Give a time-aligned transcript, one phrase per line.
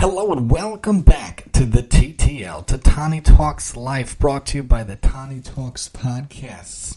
[0.00, 4.82] Hello and welcome back to the TTL, to Tani Talks Life, brought to you by
[4.82, 6.96] the Tani Talks Podcasts.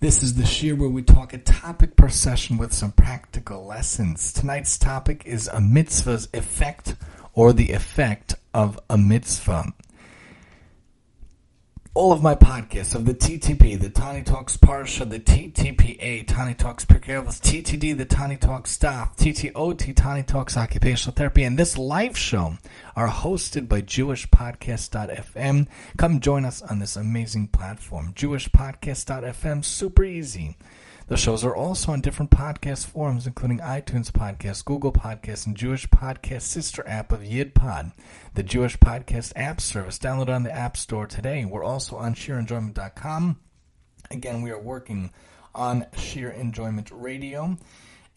[0.00, 4.32] This is the shear where we talk a topic per session with some practical lessons.
[4.32, 6.96] Tonight's topic is a mitzvah's effect
[7.32, 9.72] or the effect of a mitzvah
[11.94, 16.86] all of my podcasts of the TTP, the Tani Talks Parsha, the TTPA, Tani Talks
[16.86, 22.56] Pirkei TTD, the Tani Talks Daf, TTOT, Tani Talks Occupational Therapy, and this live show
[22.96, 25.66] are hosted by JewishPodcast.fm.
[25.98, 28.14] Come join us on this amazing platform.
[28.14, 30.56] JewishPodcast.fm, super easy.
[31.08, 35.86] The shows are also on different podcast forums, including iTunes Podcast, Google Podcasts, and Jewish
[35.88, 37.92] Podcast sister app of YidPod,
[38.34, 39.98] the Jewish Podcast app service.
[39.98, 41.44] Download on the App Store today.
[41.44, 43.38] We're also on SheerEnjoyment.com.
[44.10, 45.10] Again, we are working
[45.54, 47.58] on Sheer Enjoyment Radio,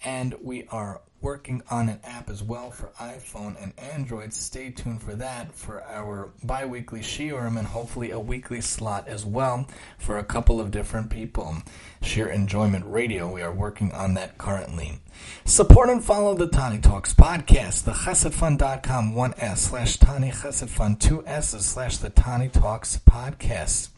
[0.03, 4.33] and we are working on an app as well for iPhone and Android.
[4.33, 9.25] Stay tuned for that for our bi weekly Shiurim and hopefully a weekly slot as
[9.25, 9.67] well
[9.97, 11.57] for a couple of different people.
[12.01, 14.99] Sheer Enjoyment Radio, we are working on that currently.
[15.45, 21.97] Support and follow the Tani Talks podcast, the chesedfund.com 1S slash Tani Chesedfund 2S slash
[21.97, 23.89] the Tani Talks podcast.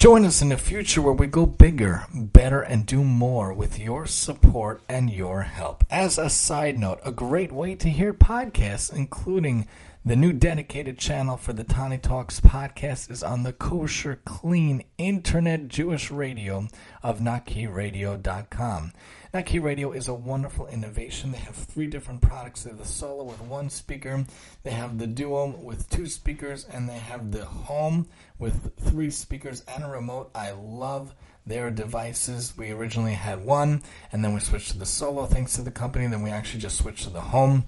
[0.00, 4.06] Join us in the future where we go bigger, better, and do more with your
[4.06, 5.84] support and your help.
[5.90, 9.68] As a side note, a great way to hear podcasts, including
[10.02, 15.68] the new dedicated channel for the Tani Talks podcast, is on the kosher, clean internet
[15.68, 16.66] Jewish radio
[17.02, 18.94] of NakiRadio.com.
[19.32, 21.30] Naki Radio is a wonderful innovation.
[21.30, 22.64] They have three different products.
[22.64, 24.24] They have the solo with one speaker,
[24.64, 28.08] they have the duo with two speakers, and they have the home
[28.40, 30.32] with three speakers and a remote.
[30.34, 31.14] I love
[31.46, 32.54] their devices.
[32.56, 36.08] We originally had one, and then we switched to the solo thanks to the company.
[36.08, 37.66] Then we actually just switched to the home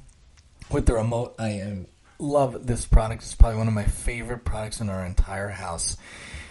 [0.68, 1.36] with the remote.
[1.38, 1.86] I am
[2.18, 3.22] love this product.
[3.22, 5.96] It's probably one of my favorite products in our entire house.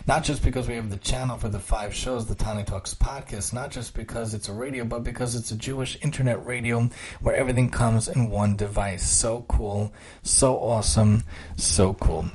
[0.08, 3.54] Not just because we have the channel for the five shows, the Tani Talks podcast,
[3.54, 6.90] not just because it's a radio, but because it's a Jewish internet radio
[7.22, 9.08] where everything comes in one device.
[9.08, 11.24] So cool, so awesome,
[11.56, 12.26] so cool.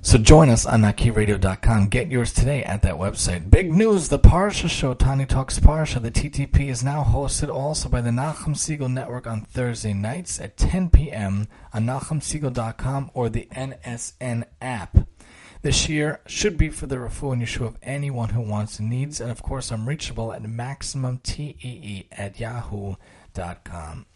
[0.00, 1.88] So join us on NakiRadio.com.
[1.88, 3.50] Get yours today at that website.
[3.50, 8.00] Big news, the Parsha show, Tani Talks Parsha, the TTP, is now hosted also by
[8.00, 11.48] the Nachum Segal Network on Thursday nights at 10 p.m.
[11.74, 14.96] on NachumSegal.com or the NSN app.
[15.60, 19.20] This year should be for the Rafu and Yeshua of anyone who wants and needs,
[19.20, 24.06] and of course I'm reachable at maximumtee at yahoo.com.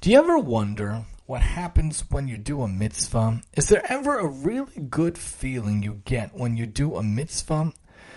[0.00, 3.42] Do you ever wonder what happens when you do a mitzvah?
[3.54, 7.74] Is there ever a really good feeling you get when you do a mitzvah?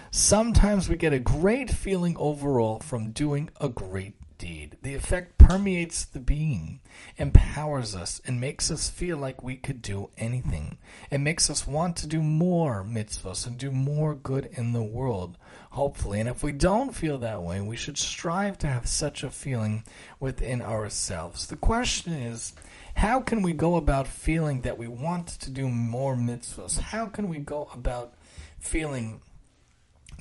[0.10, 4.78] Sometimes we get a great feeling overall from doing a great deed.
[4.82, 6.80] The effect permeates the being,
[7.18, 10.78] empowers us, and makes us feel like we could do anything.
[11.12, 15.38] It makes us want to do more mitzvahs and do more good in the world,
[15.72, 16.20] hopefully.
[16.20, 19.84] And if we don't feel that way, we should strive to have such a feeling
[20.20, 21.48] within ourselves.
[21.48, 22.54] The question is,
[22.96, 26.80] how can we go about feeling that we want to do more mitzvahs?
[26.80, 28.14] How can we go about
[28.60, 29.22] feeling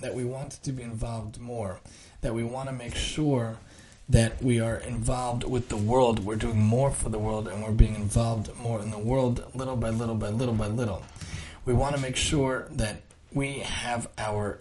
[0.01, 1.81] that we want to be involved more?
[2.21, 3.59] That we want to make sure
[4.09, 6.25] that we are involved with the world.
[6.25, 9.77] We're doing more for the world and we're being involved more in the world little
[9.77, 11.03] by little by little by little.
[11.65, 13.01] We want to make sure that
[13.33, 14.59] we have our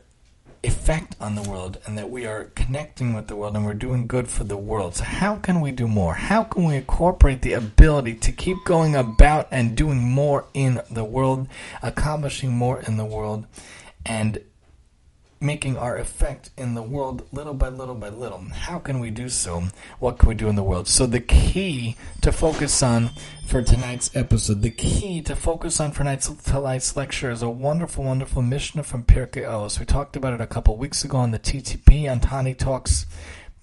[0.64, 4.08] effect on the world and that we are connecting with the world and we're doing
[4.08, 4.96] good for the world.
[4.96, 6.14] So, how can we do more?
[6.14, 11.04] How can we incorporate the ability to keep going about and doing more in the
[11.04, 11.48] world,
[11.81, 13.46] accomplishing more in the world,
[14.06, 14.42] and
[15.44, 18.40] making our effect in the world little by little by little.
[18.54, 19.66] How can we do so?
[20.00, 20.88] What can we do in the world?
[20.88, 23.12] So the key to focus on
[23.46, 28.06] for tonight's episode, the key to focus on for tonight's, tonight's lecture is a wonderful,
[28.06, 29.80] wonderful Mishnah from Pirkei Avos.
[29.80, 33.06] We talked about it a couple weeks ago on the TTP on Tani Talks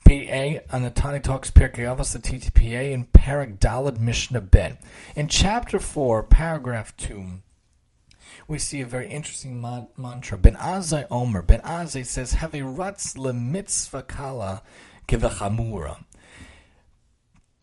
[0.05, 4.83] PA on the Tani Talks Pirkei Avos, the TTPA in Parak Dalad Mishnah Bet.
[5.15, 7.41] In chapter 4, paragraph 2,
[8.49, 9.61] we see a very interesting
[9.97, 10.39] mantra.
[10.39, 11.43] Ben Azai Omer.
[11.43, 14.63] Ben Azai says, "Have a ratz lemitzvah kala
[15.09, 16.05] kivachamura."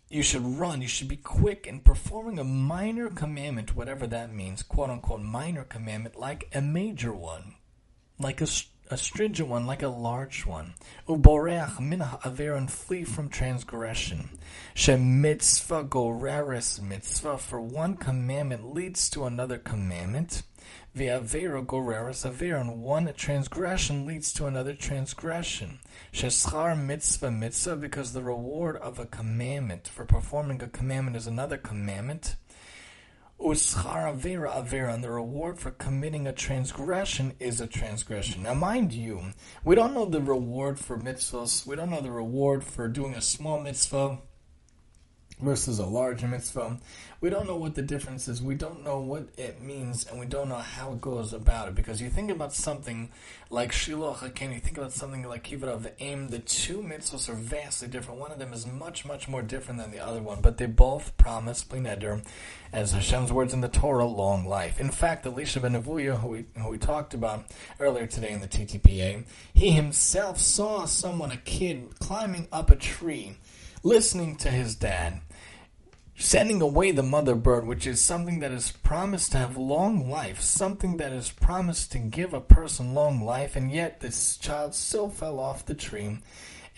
[0.09, 0.81] You should run.
[0.81, 5.65] You should be quick in performing a minor commandment, whatever that means, quote unquote, minor
[5.65, 7.55] commandment, like a major one,
[8.17, 8.47] like a
[8.89, 10.73] a stringent one like a large one.
[11.07, 14.29] Uboreach min ha'aver flee from transgression.
[14.73, 20.43] She mitzvah goreris mitzvah, for one commandment leads to another commandment.
[20.95, 25.79] Ve'avera goreris aver, and one transgression leads to another transgression.
[26.11, 31.57] Sheschar mitzvah mitzvah, because the reward of a commandment for performing a commandment is another
[31.57, 32.35] commandment.
[33.39, 38.41] Uschar avera avera, and the reward for committing a transgression is a transgression.
[38.41, 39.21] Now, mind you,
[39.63, 41.67] we don't know the reward for mitzvahs.
[41.67, 44.17] We don't know the reward for doing a small mitzvah
[45.39, 46.77] versus a larger mitzvah.
[47.19, 48.41] We don't know what the difference is.
[48.41, 51.75] We don't know what it means, and we don't know how it goes about it.
[51.75, 53.09] Because you think about something
[53.49, 57.33] like Shiluach HaKen, you think about something like Kibbud Av va'Em, the two mitzvahs are
[57.33, 58.19] vastly different.
[58.19, 61.17] One of them is much, much more different than the other one, but they both
[61.17, 62.23] promise, Blineder,
[62.71, 64.79] as Hashem's words in the Torah, long life.
[64.79, 67.45] In fact, Elisha ben Avuya, who we, who we talked about
[67.79, 69.23] earlier today in the TTPA,
[69.53, 73.37] he himself saw someone, a kid, climbing up a tree,
[73.83, 75.21] listening to his dad
[76.19, 80.41] sending away the mother bird, which is something that is promised to have long life,
[80.41, 85.09] something that is promised to give a person long life, and yet this child still
[85.09, 86.17] fell off the tree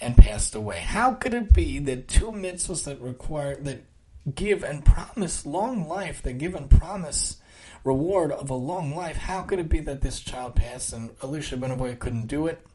[0.01, 0.79] and passed away.
[0.79, 3.85] How could it be that two mitzvahs that require that
[4.35, 7.37] give and promise long life, that give and promise
[7.85, 11.55] reward of a long life, how could it be that this child passed and Elisha
[11.55, 12.65] ben Avuya couldn't do it,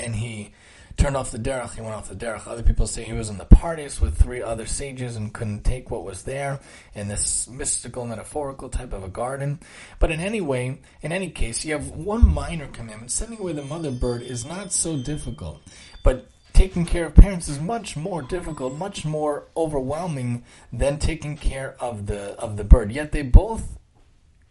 [0.00, 0.52] and he
[1.00, 2.46] turned off the derech, he went off the derech.
[2.46, 5.90] Other people say he was in the Pardes with three other sages and couldn't take
[5.90, 6.60] what was there
[6.94, 9.60] in this mystical, metaphorical type of a garden.
[9.98, 13.12] But in any way, in any case, you have one minor commandment.
[13.12, 15.62] Sending away the mother bird is not so difficult.
[16.02, 21.76] But taking care of parents is much more difficult, much more overwhelming than taking care
[21.80, 22.92] of the of the bird.
[22.92, 23.78] Yet they both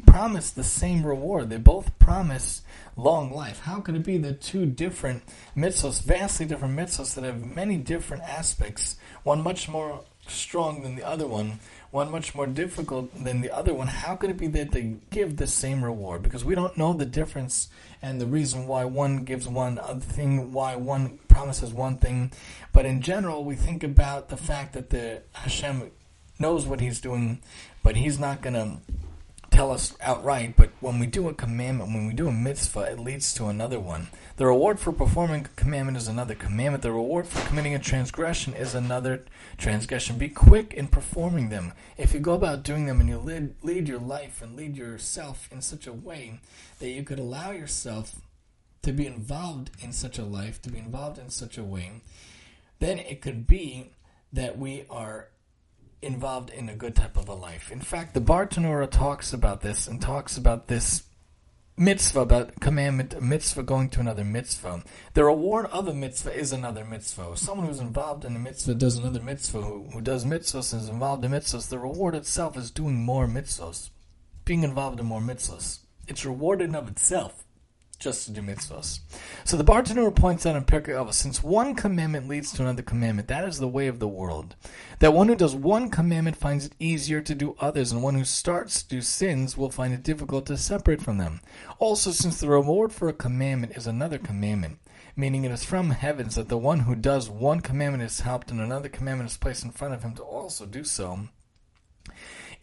[0.05, 1.49] promise the same reward.
[1.49, 2.61] They both promise
[2.95, 3.61] long life.
[3.61, 5.23] How could it be that two different
[5.55, 11.07] mitzvahs, vastly different mitzvahs that have many different aspects, one much more strong than the
[11.07, 11.59] other one,
[11.91, 15.37] one much more difficult than the other one, how could it be that they give
[15.37, 16.21] the same reward?
[16.21, 17.69] Because we don't know the difference
[18.01, 22.31] and the reason why one gives one other thing, why one promises one thing.
[22.73, 25.91] But in general, we think about the fact that the Hashem
[26.37, 27.41] knows what he's doing,
[27.83, 28.77] but he's not going to
[29.51, 32.99] tell us outright, but when we do a commandment, when we do a mitzvah, it
[32.99, 34.07] leads to another one.
[34.37, 36.83] The reward for performing a commandment is another commandment.
[36.83, 39.25] The reward for committing a transgression is another
[39.57, 40.17] transgression.
[40.17, 41.73] Be quick in performing them.
[41.97, 45.49] If you go about doing them and you lead, lead your life and lead yourself
[45.51, 46.39] in such a way
[46.79, 48.15] that you could allow yourself
[48.81, 52.01] to be involved in such a life, to be involved in such a way,
[52.79, 53.91] then it could be
[54.31, 55.27] that we are
[56.01, 57.71] involved in a good type of a life.
[57.71, 61.03] In fact, the Bartenura talks about this and talks about this
[61.77, 64.83] mitzvah, about commandment, mitzvah going to another mitzvah.
[65.13, 67.37] The reward of a mitzvah is another mitzvah.
[67.37, 70.89] Someone who's involved in a mitzvah does another mitzvah, who, who does mitzvahs and is
[70.89, 71.69] involved in mitzvahs.
[71.69, 73.89] The reward itself is doing more mitzvahs,
[74.45, 75.79] being involved in more mitzvahs.
[76.07, 77.45] It's rewarded of itself
[77.99, 78.99] just to do mitzvahs.
[79.43, 83.27] So the Bartanur points out in Pirkei Avos, since one commandment leads to another commandment,
[83.27, 84.55] that is the way of the world.
[84.99, 88.23] That one who does one commandment finds it easier to do others, and one who
[88.23, 91.41] starts to do sins will find it difficult to separate from them.
[91.77, 94.79] Also, since the reward for a commandment is another commandment,
[95.15, 98.61] meaning it is from heavens that the one who does one commandment is helped and
[98.61, 101.27] another commandment is placed in front of him to also do so,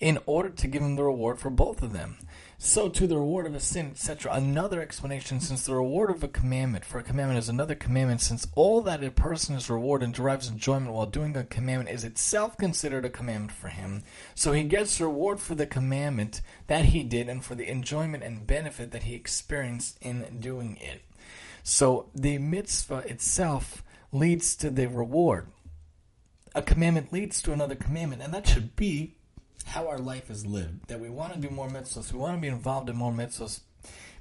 [0.01, 2.19] in order to give him the reward for both of them
[2.59, 4.33] so to the reward of a sin, etc.
[4.33, 8.47] Another explanation, since the reward of a commandment for a commandment is another commandment, since
[8.55, 12.57] all that a person is rewarded and derives enjoyment while doing a commandment is itself
[12.57, 14.05] considered a commandment for him.
[14.35, 18.47] So he gets reward for the commandment that he did and for the enjoyment and
[18.47, 21.03] benefit that he experienced in doing it.
[21.63, 23.83] So the mitzvah itself
[24.13, 25.49] leads to the reward.
[26.55, 29.16] A commandment leads to another commandment, and that should be
[29.67, 30.89] how our life is lived.
[30.89, 33.61] That we want to do more mitzvahs, we want to be involved in more mitzvahs,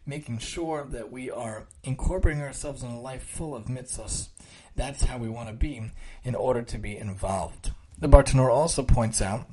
[0.06, 4.30] making sure that we are incorporating ourselves in a life full of mitzvahs.
[4.76, 5.92] That's how we want to be
[6.24, 7.72] in order to be involved.
[7.98, 9.48] The Bartanur also points out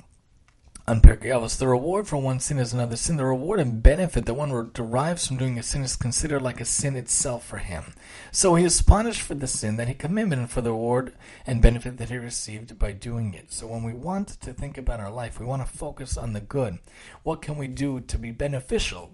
[0.85, 3.15] Avos, the reward for one sin is another sin.
[3.15, 6.65] The reward and benefit that one derives from doing a sin is considered like a
[6.65, 7.93] sin itself for him.
[8.33, 11.13] So he is punished for the sin that he committed and for the reward
[11.47, 13.53] and benefit that he received by doing it.
[13.53, 16.41] So when we want to think about our life, we want to focus on the
[16.41, 16.79] good.
[17.23, 19.11] What can we do to be beneficial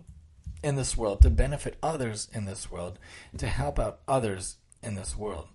[0.64, 2.98] in this world, to benefit others in this world,
[3.38, 5.50] to help out others in this world?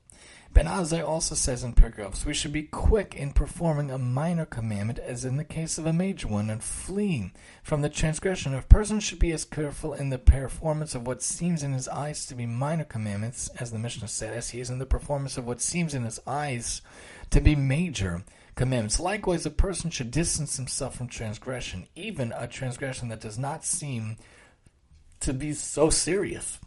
[0.55, 5.01] Ben Azai also says in Avos, we should be quick in performing a minor commandment
[5.01, 7.33] as in the case of a major one and fleeing
[7.65, 8.55] from the transgression.
[8.55, 12.25] A person should be as careful in the performance of what seems in his eyes
[12.27, 15.45] to be minor commandments, as the Mishnah said, as he is in the performance of
[15.45, 16.83] what seems in his eyes
[17.31, 18.23] to be major
[18.55, 19.01] commandments.
[19.01, 24.19] Likewise, a person should distance himself from transgression, even a transgression that does not seem
[25.19, 26.61] to be so serious.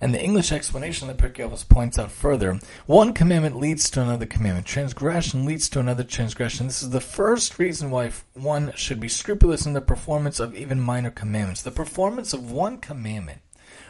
[0.00, 4.66] And the English explanation that the points out further: one commandment leads to another commandment.
[4.66, 6.66] Transgression leads to another transgression.
[6.66, 10.80] This is the first reason why one should be scrupulous in the performance of even
[10.80, 11.62] minor commandments.
[11.62, 13.42] The performance of one commandment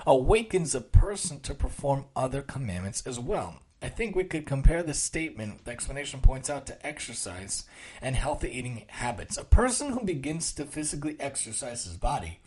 [0.05, 3.61] awakens a person to perform other commandments as well.
[3.83, 7.65] I think we could compare this statement, the explanation points out, to exercise
[8.03, 9.39] and healthy eating habits.
[9.39, 12.41] A person who begins to physically exercise his body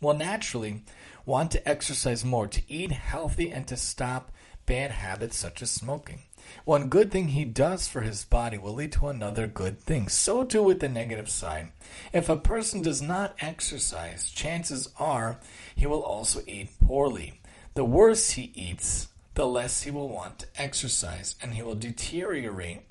[0.00, 0.84] will naturally
[1.26, 4.32] want to exercise more, to eat healthy, and to stop
[4.64, 6.20] bad habits such as smoking.
[6.64, 10.08] One good thing he does for his body will lead to another good thing.
[10.08, 11.72] So too with the negative side.
[12.12, 15.40] If a person does not exercise, chances are
[15.74, 17.40] he will also eat poorly.
[17.74, 22.82] The worse he eats, the less he will want to exercise, and he will deteriorate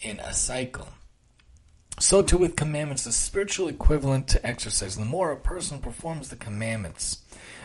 [0.00, 0.88] in a cycle.
[1.98, 4.96] So too with commandments, the spiritual equivalent to exercise.
[4.96, 7.18] The more a person performs the commandments,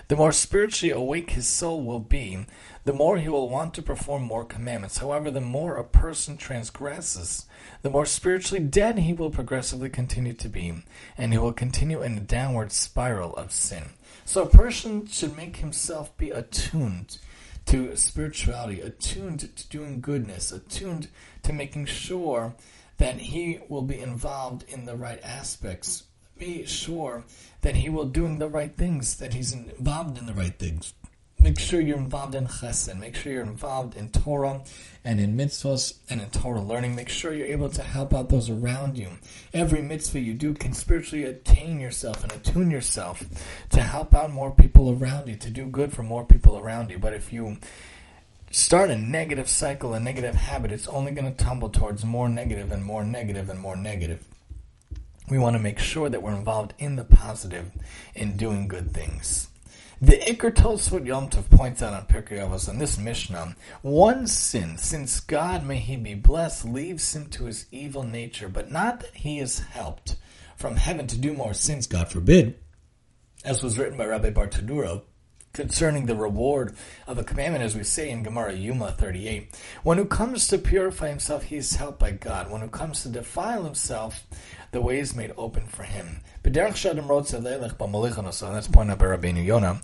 [0.08, 2.46] the more spiritually awake his soul will be,
[2.84, 5.00] the more he will want to perform more commandments.
[5.00, 7.48] However, the more a person transgresses,
[7.82, 10.84] the more spiritually dead he will progressively continue to be,
[11.18, 13.84] and he will continue in a downward spiral of sin.
[14.26, 17.18] So a person should make himself be attuned
[17.66, 21.08] to spirituality, attuned to doing goodness, attuned
[21.44, 22.54] to making sure
[22.98, 26.04] that he will be involved in the right aspects
[26.38, 27.24] be sure
[27.62, 30.94] that he will doing the right things, that he's involved in the right things.
[31.40, 33.00] Make sure you're involved in chesed.
[33.00, 34.62] Make sure you're involved in Torah
[35.04, 36.96] and in mitzvahs and in Torah learning.
[36.96, 39.10] Make sure you're able to help out those around you.
[39.54, 43.24] Every mitzvah you do can spiritually attain yourself and attune yourself
[43.70, 46.98] to help out more people around you, to do good for more people around you.
[46.98, 47.58] But if you
[48.50, 52.72] start a negative cycle, a negative habit, it's only going to tumble towards more negative
[52.72, 54.26] and more negative and more negative
[55.30, 57.72] we want to make sure that we're involved in the positive
[58.14, 59.50] in doing good things.
[60.02, 64.78] The Ikar Tosfot Yom Tov points out on Pirkei Avos on this Mishnah, one sin,
[64.78, 69.16] since God may he be blessed, leaves him to his evil nature, but not that
[69.16, 70.18] he is helped
[70.58, 72.60] from heaven to do more sins, God forbid,
[73.46, 75.04] as was written by Rabbi Bartenuro
[75.56, 76.76] concerning the reward
[77.08, 79.56] of a commandment, as we say in Gemara Yuma 38.
[79.84, 82.52] One who comes to purify himself, he is helped by God.
[82.52, 84.28] One who comes to defile himself,
[84.72, 86.22] the way is made open for him.
[86.44, 86.88] That's
[88.68, 89.82] pointed out by Rabbeinu Yonah.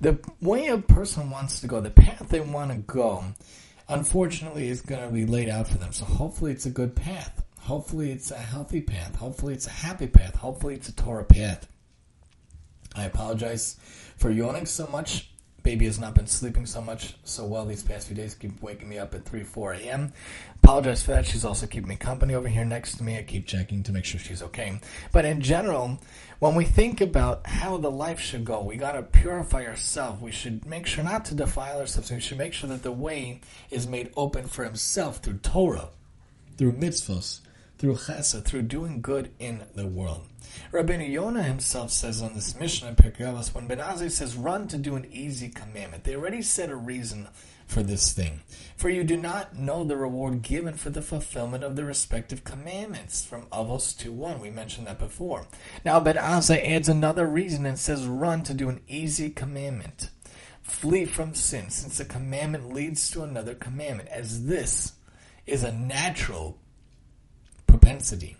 [0.00, 3.24] The way a person wants to go, the path they want to go,
[3.88, 5.92] unfortunately is going to be laid out for them.
[5.92, 7.44] So hopefully it's a good path.
[7.60, 9.16] Hopefully it's a healthy path.
[9.16, 10.36] Hopefully it's a happy path.
[10.36, 11.68] Hopefully it's a Torah path.
[12.94, 13.76] I apologize
[14.16, 15.31] for yawning so much.
[15.62, 18.34] Baby has not been sleeping so much so well these past few days.
[18.34, 20.12] Keep waking me up at 3, 4 a.m.
[20.56, 21.24] Apologize for that.
[21.24, 23.16] She's also keeping me company over here next to me.
[23.16, 24.80] I keep checking to make sure she's okay.
[25.12, 26.00] But in general,
[26.40, 30.20] when we think about how the life should go, we got to purify ourselves.
[30.20, 32.10] We should make sure not to defile ourselves.
[32.10, 33.40] We should make sure that the way
[33.70, 35.90] is made open for himself through Torah,
[36.58, 37.41] through mitzvahs,
[37.82, 40.22] through chesed, through doing good in the world.
[40.70, 44.78] Rabbi Yonah himself says on this Mishnah in Pirkei when Ben Azai says, run to
[44.78, 47.26] do an easy commandment, they already said a reason
[47.66, 48.42] for this thing.
[48.76, 53.24] For you do not know the reward given for the fulfillment of the respective commandments
[53.24, 54.40] from Avos 2.1.
[54.40, 55.48] We mentioned that before.
[55.84, 60.10] Now Ben Azai adds another reason and says, run to do an easy commandment.
[60.62, 64.92] Flee from sin, since a commandment leads to another commandment, as this
[65.46, 66.61] is a natural
[67.72, 68.36] propensity.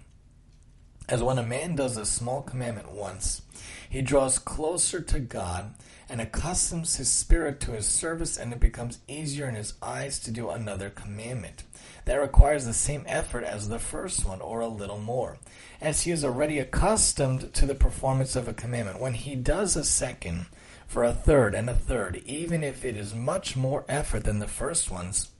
[1.08, 3.40] As when a man does a small commandment once,
[3.88, 5.72] he draws closer to God
[6.06, 10.30] and accustoms his spirit to his service, and it becomes easier in his eyes to
[10.30, 11.62] do another commandment.
[12.04, 15.38] That requires the same effort as the first one, or a little more,
[15.80, 19.00] as he is already accustomed to the performance of a commandment.
[19.00, 20.44] When he does a second,
[20.86, 24.46] for a third, and a third, even if it is much more effort than the
[24.46, 25.30] first ones,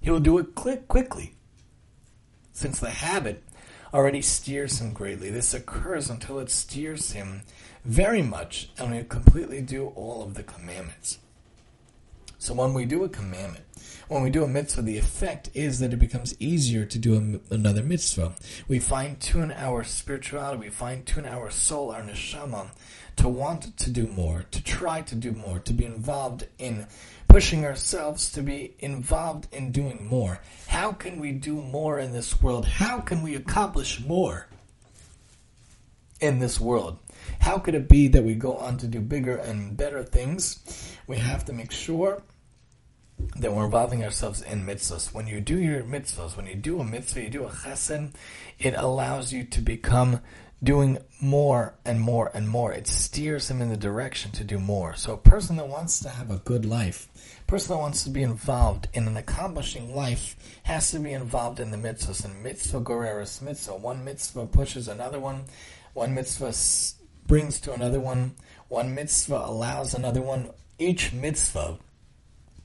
[0.00, 1.36] he will do it quick, quickly,
[2.58, 3.44] since the habit
[3.94, 5.30] already steers him greatly.
[5.30, 7.42] This occurs until it steers him
[7.84, 11.18] very much and we completely do all of the commandments.
[12.38, 13.64] So when we do a commandment,
[14.08, 17.54] when we do a mitzvah, the effect is that it becomes easier to do a,
[17.54, 18.34] another mitzvah.
[18.66, 22.70] We fine tune our spirituality, we fine tune our soul, our neshama,
[23.16, 26.86] to want to do more, to try to do more, to be involved in
[27.28, 30.40] pushing ourselves to be involved in doing more.
[30.66, 32.66] How can we do more in this world?
[32.66, 34.48] How can we accomplish more
[36.20, 36.98] in this world?
[37.40, 40.96] How could it be that we go on to do bigger and better things?
[41.06, 42.22] We have to make sure
[43.36, 45.12] that we're involving ourselves in mitzvahs.
[45.12, 48.14] When you do your mitzvahs, when you do a mitzvah, you do a chesed,
[48.58, 50.20] it allows you to become
[50.62, 52.72] doing more and more and more.
[52.72, 54.94] It steers him in the direction to do more.
[54.96, 57.08] So a person that wants to have a good life,
[57.40, 61.60] a person that wants to be involved in an accomplishing life has to be involved
[61.60, 62.24] in the mitzvahs.
[62.24, 63.76] And mitzvah goreris mitzvah.
[63.76, 65.44] One mitzvah pushes another one.
[65.94, 66.54] One mitzvah
[67.26, 68.34] brings to another one.
[68.68, 70.50] One mitzvah allows another one.
[70.78, 71.78] Each mitzvah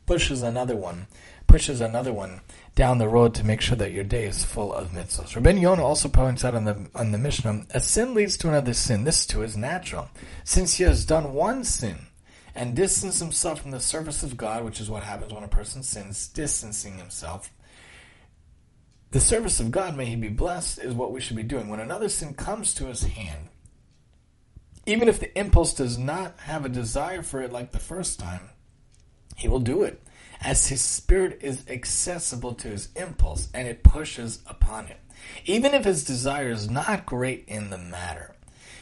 [0.05, 1.07] pushes another one,
[1.53, 2.41] pushes another one
[2.73, 5.35] down the road to make sure that your day is full of mitzvahs.
[5.35, 8.73] Rabbi Yonah also points out on the on the Mishnah, a sin leads to another
[8.73, 9.03] sin.
[9.03, 10.09] This too is natural.
[10.43, 12.07] Since he has done one sin
[12.55, 15.83] and distanced himself from the service of God, which is what happens when a person
[15.83, 17.51] sins, distancing himself.
[19.11, 21.69] The service of God, may he be blessed, is what we should be doing.
[21.69, 23.49] When another sin comes to his hand,
[24.87, 28.49] even if the impulse does not have a desire for it like the first time,
[29.35, 30.01] he will do it
[30.43, 34.99] as his spirit is accessible to his impulse and it pushes upon it.
[35.45, 38.35] Even if his desire is not great in the matter,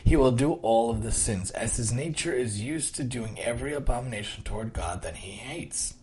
[0.04, 3.74] he will do all of the sins, as his nature is used to doing every
[3.74, 5.94] abomination toward God that he hates.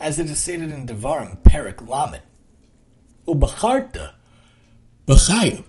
[0.00, 2.22] As it is stated in Devarim, Perik Lamed,
[3.28, 4.14] Ubacharta,
[5.06, 5.64] B'chayim,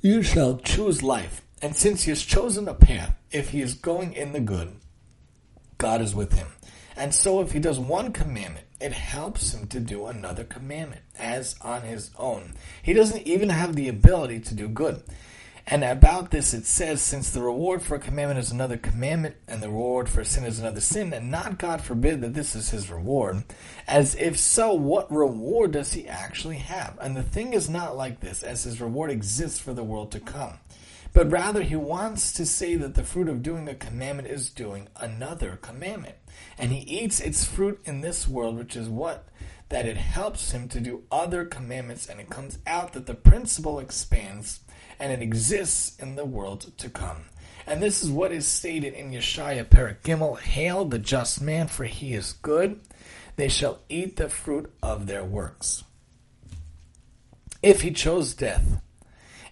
[0.00, 4.12] you shall choose life, and since he has chosen a path, if he is going
[4.14, 4.74] in the good,
[5.78, 6.48] God is with him.
[7.00, 11.56] And so if he does one commandment, it helps him to do another commandment as
[11.62, 12.52] on his own.
[12.82, 15.02] He doesn't even have the ability to do good.
[15.66, 19.62] And about this it says, since the reward for a commandment is another commandment, and
[19.62, 22.68] the reward for a sin is another sin, and not God forbid that this is
[22.68, 23.44] his reward,
[23.88, 26.98] as if so, what reward does he actually have?
[27.00, 30.20] And the thing is not like this, as his reward exists for the world to
[30.20, 30.58] come.
[31.14, 34.88] But rather he wants to say that the fruit of doing a commandment is doing
[34.96, 36.16] another commandment
[36.58, 39.28] and he eats its fruit in this world, which is what?
[39.68, 43.78] That it helps him to do other commandments, and it comes out that the principle
[43.78, 44.60] expands
[44.98, 47.22] and it exists in the world to come.
[47.66, 51.84] And this is what is stated in Yeshaya Perak Gimel Hail the just man, for
[51.84, 52.80] he is good.
[53.36, 55.84] They shall eat the fruit of their works.
[57.62, 58.82] If he chose death,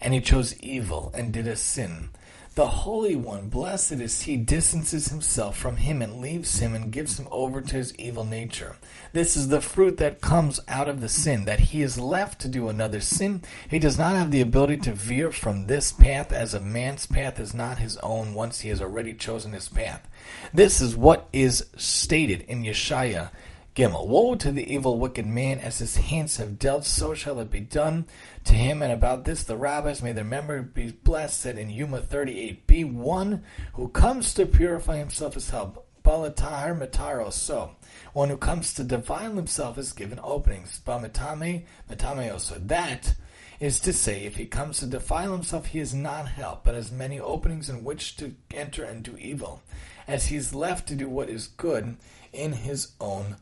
[0.00, 2.10] and he chose evil, and did a sin,
[2.58, 7.16] the Holy One, blessed is he, distances himself from him and leaves him and gives
[7.16, 8.74] him over to his evil nature.
[9.12, 12.48] This is the fruit that comes out of the sin, that he is left to
[12.48, 13.42] do another sin.
[13.70, 17.38] He does not have the ability to veer from this path, as a man's path
[17.38, 20.08] is not his own once he has already chosen his path.
[20.52, 23.30] This is what is stated in Yeshaya
[23.78, 24.08] Gimel.
[24.08, 27.60] Woe to the evil, wicked man, as his hands have dealt, so shall it be
[27.60, 28.06] done
[28.42, 28.82] to him.
[28.82, 33.44] And about this, the rabbis, may their memory be blessed, said in Yuma 38b, one
[33.74, 35.86] who comes to purify himself is help.
[36.02, 37.76] Balatahar mataro, so.
[38.14, 40.80] One who comes to defile himself is given openings.
[40.84, 42.56] Bamatame, matame so.
[42.56, 43.14] That
[43.60, 46.90] is to say, if he comes to defile himself, he is not helped, but has
[46.90, 49.62] many openings in which to enter and do evil,
[50.08, 51.96] as he is left to do what is good
[52.32, 53.36] in his own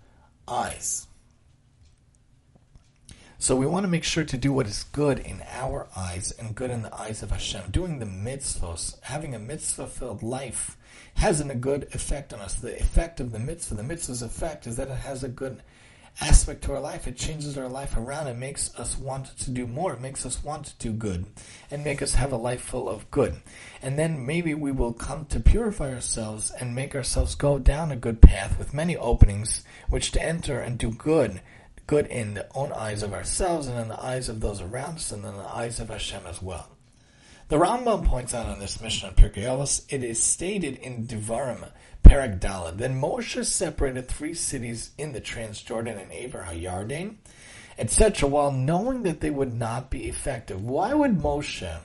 [0.49, 1.07] eyes.
[3.39, 6.55] So we want to make sure to do what is good in our eyes and
[6.55, 7.71] good in the eyes of Hashem.
[7.71, 10.77] Doing the mitzvahs, having a mitzvah-filled life,
[11.15, 12.55] has a good effect on us.
[12.55, 15.63] The effect of the mitzvah, the mitzvah's effect, is that it has a good
[16.21, 17.07] aspect to our life.
[17.07, 18.29] It changes our life around.
[18.29, 19.95] It makes us want to do more.
[19.95, 21.27] It makes us want to do good
[21.71, 23.37] and make us have a life full of good.
[23.83, 27.97] And then maybe we will come to purify ourselves and make ourselves go down a
[27.97, 31.41] good path with many openings which to enter and do good.
[31.87, 35.13] Good in the own eyes of ourselves and in the eyes of those around us
[35.13, 36.69] and in the eyes of Hashem as well.
[37.49, 41.71] The Rambam points out on this Mishnah on Pirkei Avos, it is stated in Devarim
[42.07, 42.77] Paragdala.
[42.77, 47.17] Then Moshe separated three cities in the Transjordan and Aver Hayarden,
[47.79, 50.63] etc., while knowing that they would not be effective.
[50.63, 51.81] Why would Moshe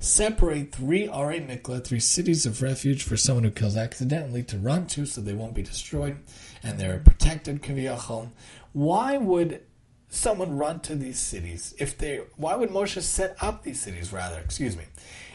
[0.00, 4.86] separate three Arei Miklat, three cities of refuge for someone who kills accidentally to run
[4.88, 6.16] to so they won't be destroyed
[6.62, 8.30] and they're protected, Kaviyachol?
[8.72, 9.62] Why would
[10.08, 14.38] someone run to these cities if they why would Moshe set up these cities rather
[14.40, 14.84] excuse me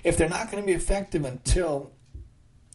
[0.03, 1.91] if they're not going to be effective until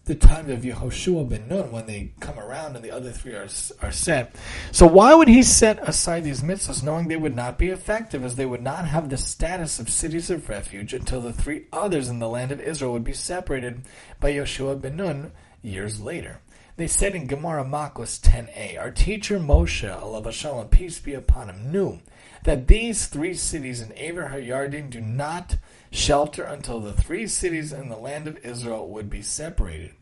[0.05, 3.49] the time of Yehoshua ben Nun when they come around and the other three are,
[3.81, 4.35] are set.
[4.73, 8.35] So why would he set aside these mitzvahs knowing they would not be effective as
[8.35, 12.19] they would not have the status of cities of refuge until the three others in
[12.19, 13.83] the land of Israel would be separated
[14.19, 16.41] by Yehoshua ben Nun years later.
[16.77, 21.71] They said in Gemara Makos 10a, our teacher Moshe, Allah Shalom, peace be upon him,
[21.71, 22.01] knew
[22.45, 25.59] that these three cities in Aver HaYarden do not
[25.93, 29.93] shelter until the three cities in the land of Israel would be separated,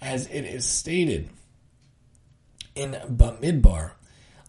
[0.00, 1.28] as it is stated
[2.74, 3.92] in Bamidbar,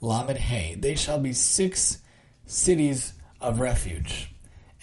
[0.02, 2.00] Lamed Hay, they shall be six
[2.46, 4.32] cities of refuge.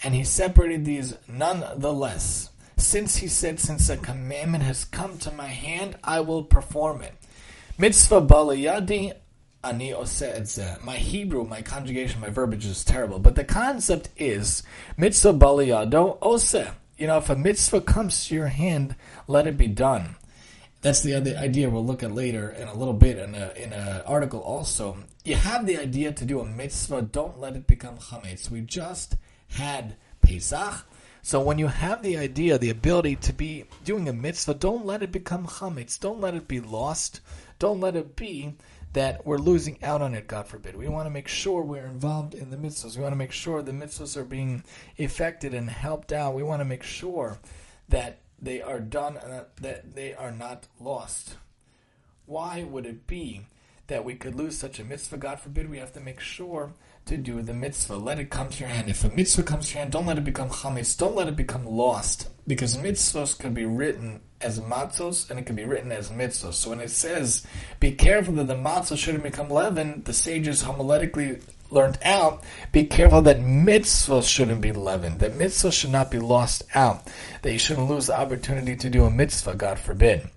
[0.03, 2.49] And he separated these nonetheless.
[2.77, 7.13] Since he said, Since a commandment has come to my hand, I will perform it.
[7.77, 9.13] Mitzvah balayadi
[9.63, 9.93] ani
[10.83, 14.63] My Hebrew, my conjugation, my verbiage is terrible, but the concept is
[14.97, 16.73] mitzvah balayado oseh.
[16.97, 18.95] You know, if a mitzvah comes to your hand,
[19.27, 20.15] let it be done.
[20.81, 24.01] That's the other idea we'll look at later in a little bit in in an
[24.01, 24.97] article also.
[25.23, 28.51] You have the idea to do a mitzvah, don't let it become chametz.
[28.51, 29.15] We just
[29.47, 30.85] had Pesach.
[31.21, 35.01] So when you have the idea, the ability to be doing a mitzvah, don't let
[35.01, 35.97] it become chametz.
[35.97, 37.21] Don't let it be lost.
[37.59, 38.55] Don't let it be
[38.93, 40.75] that we're losing out on it, God forbid.
[40.75, 42.95] We want to make sure we're involved in the mitzvahs.
[42.95, 44.63] We want to make sure the mitzvahs are being
[44.97, 46.35] effected and helped out.
[46.35, 47.39] We want to make sure
[47.89, 51.37] that they are done and that they are not lost.
[52.25, 53.41] Why would it be
[53.87, 55.17] that we could lose such a mitzvah?
[55.17, 56.73] God forbid we have to make sure
[57.05, 57.95] to do the mitzvah.
[57.95, 58.89] Let it come to your hand.
[58.89, 60.97] If a mitzvah comes to your hand, don't let it become chametz.
[60.97, 62.29] Don't let it become lost.
[62.47, 66.53] Because mitzvahs can be written as matzos and it can be written as mitzvahs.
[66.53, 67.45] So when it says,
[67.79, 73.21] be careful that the matzah shouldn't become leaven, the sages homiletically learned out, be careful
[73.23, 77.07] that mitzvahs shouldn't be leavened, that mitzvahs should not be lost out,
[77.41, 80.29] that you shouldn't lose the opportunity to do a mitzvah, God forbid.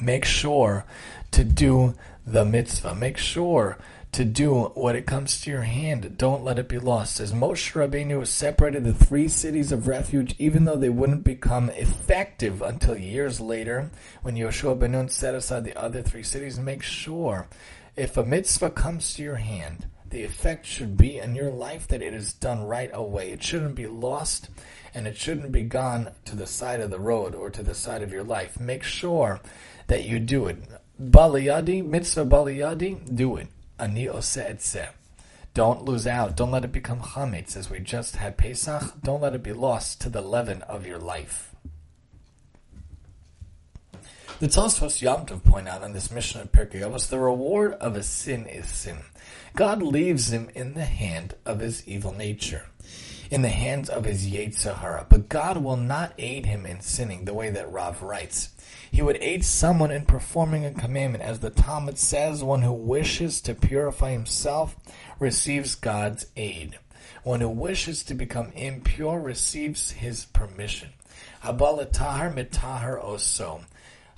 [0.00, 0.84] Make sure
[1.32, 1.94] to do
[2.26, 2.94] the mitzvah.
[2.94, 3.78] Make sure
[4.12, 6.16] to do what it comes to your hand.
[6.16, 7.20] Don't let it be lost.
[7.20, 12.62] As Moshe Rabbeinu separated the three cities of refuge, even though they wouldn't become effective
[12.62, 13.90] until years later,
[14.22, 17.48] when Yoshua ben Nun set aside the other three cities, make sure
[17.96, 22.00] if a mitzvah comes to your hand, the effect should be in your life that
[22.00, 23.30] it is done right away.
[23.30, 24.48] It shouldn't be lost
[24.94, 28.02] and it shouldn't be gone to the side of the road or to the side
[28.02, 28.58] of your life.
[28.58, 29.40] Make sure
[29.88, 30.56] that you do it.
[31.00, 33.48] Baliyadi, mitzvah baliyadi, do it.
[33.78, 34.88] Ani oseh
[35.54, 36.36] Don't lose out.
[36.36, 38.94] Don't let it become chametz as we just had Pesach.
[39.02, 41.54] Don't let it be lost to the leaven of your life.
[44.40, 47.96] The Tosfos Yom Tov point out in this Mishnah of Pirkei Avos, the reward of
[47.96, 48.98] a sin is sin.
[49.56, 52.66] God leaves him in the hand of his evil nature,
[53.32, 55.06] in the hands of his Yetzer Hara.
[55.08, 58.50] But God will not aid him in sinning the way that Rav writes.
[58.90, 61.24] He would aid someone in performing a commandment.
[61.24, 64.76] As the Talmud says, one who wishes to purify himself
[65.18, 66.78] receives God's aid.
[67.22, 70.90] One who wishes to become impure receives his permission.
[71.44, 73.62] Habalatahar mitahar oso.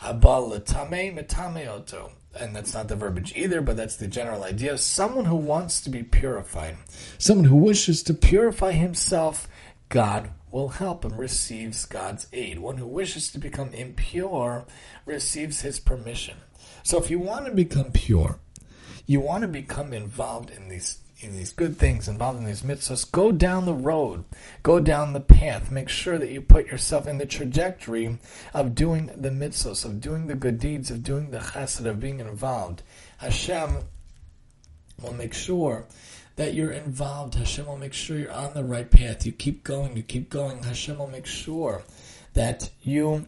[0.01, 4.79] Habalatame mitame oto and that's not the verbiage either, but that's the general idea.
[4.79, 6.77] Someone who wants to be purified,
[7.19, 9.49] someone who wishes to purify himself,
[9.89, 12.59] God will help him, receives God's aid.
[12.59, 14.67] One who wishes to become impure
[15.07, 16.37] receives his permission.
[16.83, 18.39] So if you want to become pure,
[19.07, 23.11] you want to become involved in these in these good things, involved in these mitzvahs,
[23.11, 24.25] go down the road,
[24.63, 25.71] go down the path.
[25.71, 28.19] Make sure that you put yourself in the trajectory
[28.55, 32.21] of doing the mitzvahs, of doing the good deeds, of doing the chesed, of being
[32.21, 32.83] involved.
[33.19, 33.81] Hashem
[35.03, 35.87] will make sure
[36.37, 37.35] that you're involved.
[37.35, 39.27] Hashem will make sure you're on the right path.
[39.27, 40.63] You keep going, you keep going.
[40.63, 41.83] Hashem will make sure
[42.35, 43.27] that you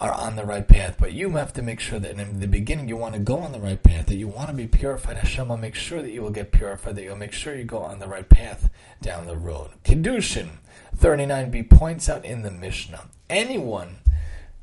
[0.00, 0.96] are on the right path.
[0.98, 3.52] But you have to make sure that in the beginning you want to go on
[3.52, 5.16] the right path, that you want to be purified.
[5.16, 7.78] Hashem will make sure that you will get purified, that you'll make sure you go
[7.78, 9.70] on the right path down the road.
[9.84, 10.48] Kiddushin
[10.96, 13.96] 39b points out in the Mishnah anyone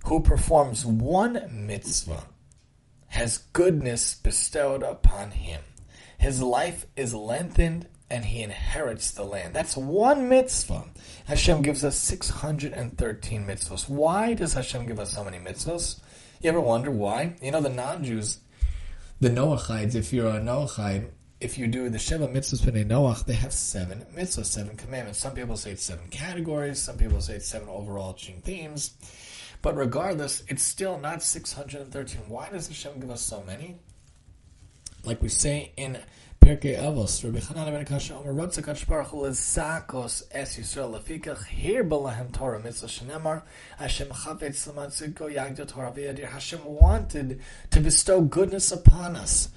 [0.05, 2.23] who performs one mitzvah
[3.07, 5.61] has goodness bestowed upon him.
[6.21, 9.55] His life is lengthened and he inherits the land.
[9.55, 10.83] That's one mitzvah.
[11.25, 13.89] Hashem gives us 613 mitzvahs.
[13.89, 15.99] Why does Hashem give us so many mitzvahs?
[16.39, 17.37] You ever wonder why?
[17.41, 18.39] You know, the non-Jews,
[19.19, 23.33] the Noachites, if you're a Noachite, if you do the Sheva mitzvahs b'nei Noach, they
[23.33, 25.17] have seven mitzvahs, seven commandments.
[25.17, 26.79] Some people say it's seven categories.
[26.79, 28.91] Some people say it's seven overarching themes.
[29.63, 32.21] But regardless, it's still not 613.
[32.27, 33.79] Why does Hashem give us so many?
[35.03, 35.97] Like we say in
[36.41, 41.83] Pirkei Avos, Rabbi Chananya ben Akashya Omer Rotza Kadosh Hu Lezakos Es Yisrael Lefikach Hir
[41.83, 43.41] Balahem Torah Mitzvah Shenemar
[43.79, 49.49] Hashem Chavetz Lamatziko Yagdo Torah V'Yadir Hashem wanted to bestow goodness upon us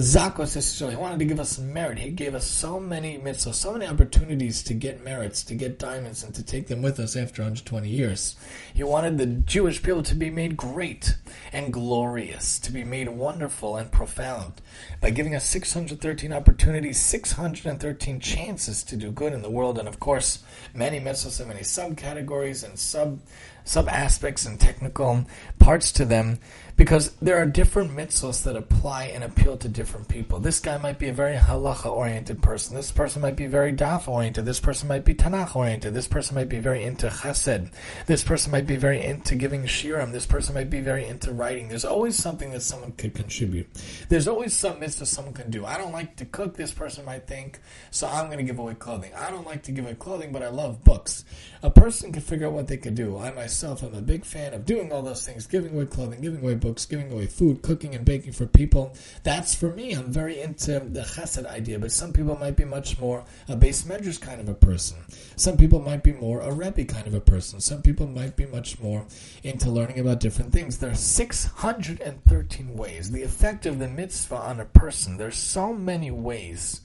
[0.00, 2.00] Zakos He wanted to give us merit.
[2.00, 6.24] He gave us so many mitzvahs, so many opportunities to get merits, to get diamonds,
[6.24, 8.34] and to take them with us after 120 years.
[8.74, 11.16] He wanted the Jewish people to be made great
[11.52, 14.60] and glorious, to be made wonderful and profound
[15.00, 20.00] by giving us 613 opportunities, 613 chances to do good in the world, and of
[20.00, 20.42] course,
[20.74, 23.20] many mitzvahs and many subcategories and sub
[23.64, 25.24] some aspects and technical
[25.58, 26.38] parts to them
[26.76, 30.40] because there are different mitzvahs that apply and appeal to different people.
[30.40, 32.74] This guy might be a very halacha oriented person.
[32.74, 34.44] This person might be very daf oriented.
[34.44, 35.94] This person might be tanach oriented.
[35.94, 37.70] This person might be very into chesed.
[38.06, 40.10] This person might be very into giving shiurim.
[40.10, 41.68] This person might be very into writing.
[41.68, 43.68] There's always something that someone could contribute.
[44.08, 45.64] There's always some mitzvah someone can do.
[45.64, 46.56] I don't like to cook.
[46.56, 47.60] This person might think,
[47.92, 49.12] so I'm going to give away clothing.
[49.14, 51.24] I don't like to give away clothing, but I love books.
[51.62, 53.16] A person can figure out what they could do.
[53.16, 56.42] I myself am a big fan of doing all those things, giving away clothing, giving
[56.42, 58.92] away books, giving away food, cooking and baking for people.
[59.22, 59.92] That's for me.
[59.92, 63.84] I'm very into the chesed idea, but some people might be much more a beis
[63.84, 64.96] medrash kind of a person.
[65.36, 67.60] Some people might be more a rebbe kind of a person.
[67.60, 69.06] Some people might be much more
[69.44, 70.78] into learning about different things.
[70.78, 73.10] There are 613 ways.
[73.10, 75.18] The effect of the mitzvah on a person.
[75.18, 76.80] There's so many ways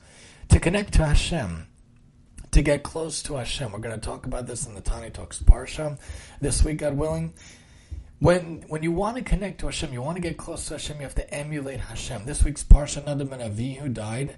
[0.50, 1.68] to connect to Hashem
[2.52, 3.72] to get close to Hashem.
[3.72, 6.00] We're going to talk about this in the Tani Talks Parsha
[6.42, 7.34] this week, God willing.
[8.20, 10.98] When when you want to connect to Hashem, you want to get close to Hashem,
[10.98, 12.26] you have to emulate Hashem.
[12.26, 14.36] This week's Parsha Nadav and Avihu who died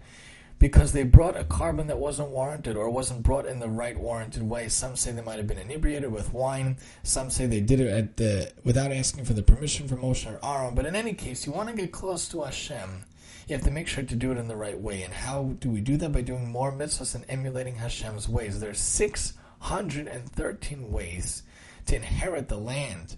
[0.59, 4.43] because they brought a korban that wasn't warranted or wasn't brought in the right warranted
[4.43, 4.67] way.
[4.67, 6.77] Some say they might have been inebriated with wine.
[7.01, 10.39] Some say they did it at the without asking for the permission from Moshe or
[10.45, 10.75] Aaron.
[10.75, 13.05] But in any case, you want to get close to Hashem.
[13.47, 15.01] You have to make sure to do it in the right way.
[15.01, 16.11] And how do we do that?
[16.11, 18.59] By doing more mitzvahs and emulating Hashem's ways.
[18.59, 21.41] There's 613 ways
[21.87, 23.15] to inherit the land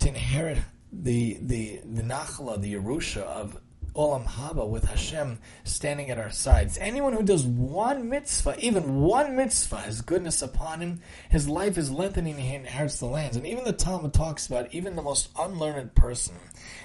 [0.00, 0.58] to inherit
[0.92, 3.60] the the the nachla, the Yerusha of
[3.96, 6.76] Olam Haba with Hashem standing at our sides.
[6.76, 11.00] Anyone who does one mitzvah, even one mitzvah, has goodness upon him.
[11.30, 12.36] His life is lengthening.
[12.36, 13.38] He inherits the lands.
[13.38, 16.34] And even the Talmud talks about even the most unlearned person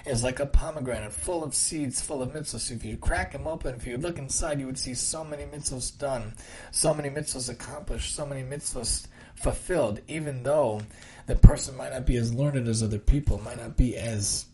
[0.06, 2.70] is like a pomegranate full of seeds, full of mitzvahs.
[2.70, 5.96] If you crack them open, if you look inside, you would see so many mitzvahs
[5.98, 6.32] done,
[6.70, 10.80] so many mitzvahs accomplished, so many mitzvahs fulfilled, even though
[11.26, 14.46] the person might not be as learned as other people, might not be as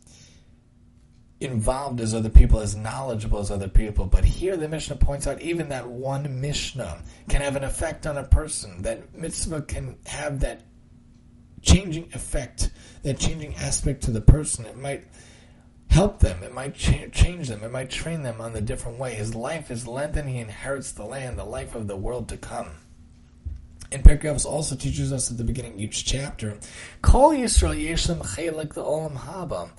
[1.40, 4.06] involved as other people, as knowledgeable as other people.
[4.06, 8.18] But here the Mishnah points out even that one Mishnah can have an effect on
[8.18, 8.82] a person.
[8.82, 10.62] That mitzvah can have that
[11.62, 12.70] changing effect,
[13.02, 14.66] that changing aspect to the person.
[14.66, 15.04] It might
[15.90, 19.14] help them, it might ch- change them, it might train them on the different way.
[19.14, 22.70] His life is lengthened, he inherits the land, the life of the world to come.
[23.90, 26.58] And Pirkei also teaches us at the beginning of each chapter,
[27.00, 29.70] Kol Yisrael Yeshem Chelik the Olam Haba.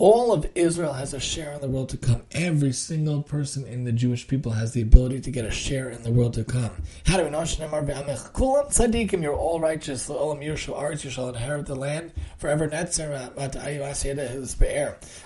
[0.00, 2.22] All of Israel has a share in the world to come.
[2.30, 6.04] Every single person in the Jewish people has the ability to get a share in
[6.04, 6.70] the world to come.
[7.04, 7.40] How do we know?
[7.40, 10.06] Kulam tzaddikim, you're all righteous.
[10.06, 12.68] The olam yirshal arts, you shall inherit the land forever.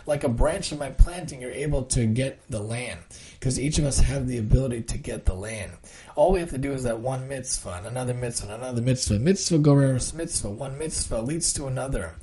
[0.06, 3.00] Like a branch of my planting, you're able to get the land
[3.42, 5.72] because each of us have the ability to get the land.
[6.14, 9.18] All we have to do is that one mitzvah, and another mitzvah, and another mitzvah.
[9.18, 10.48] Mitzvah goreres mitzvah.
[10.48, 12.14] One mitzvah leads to another,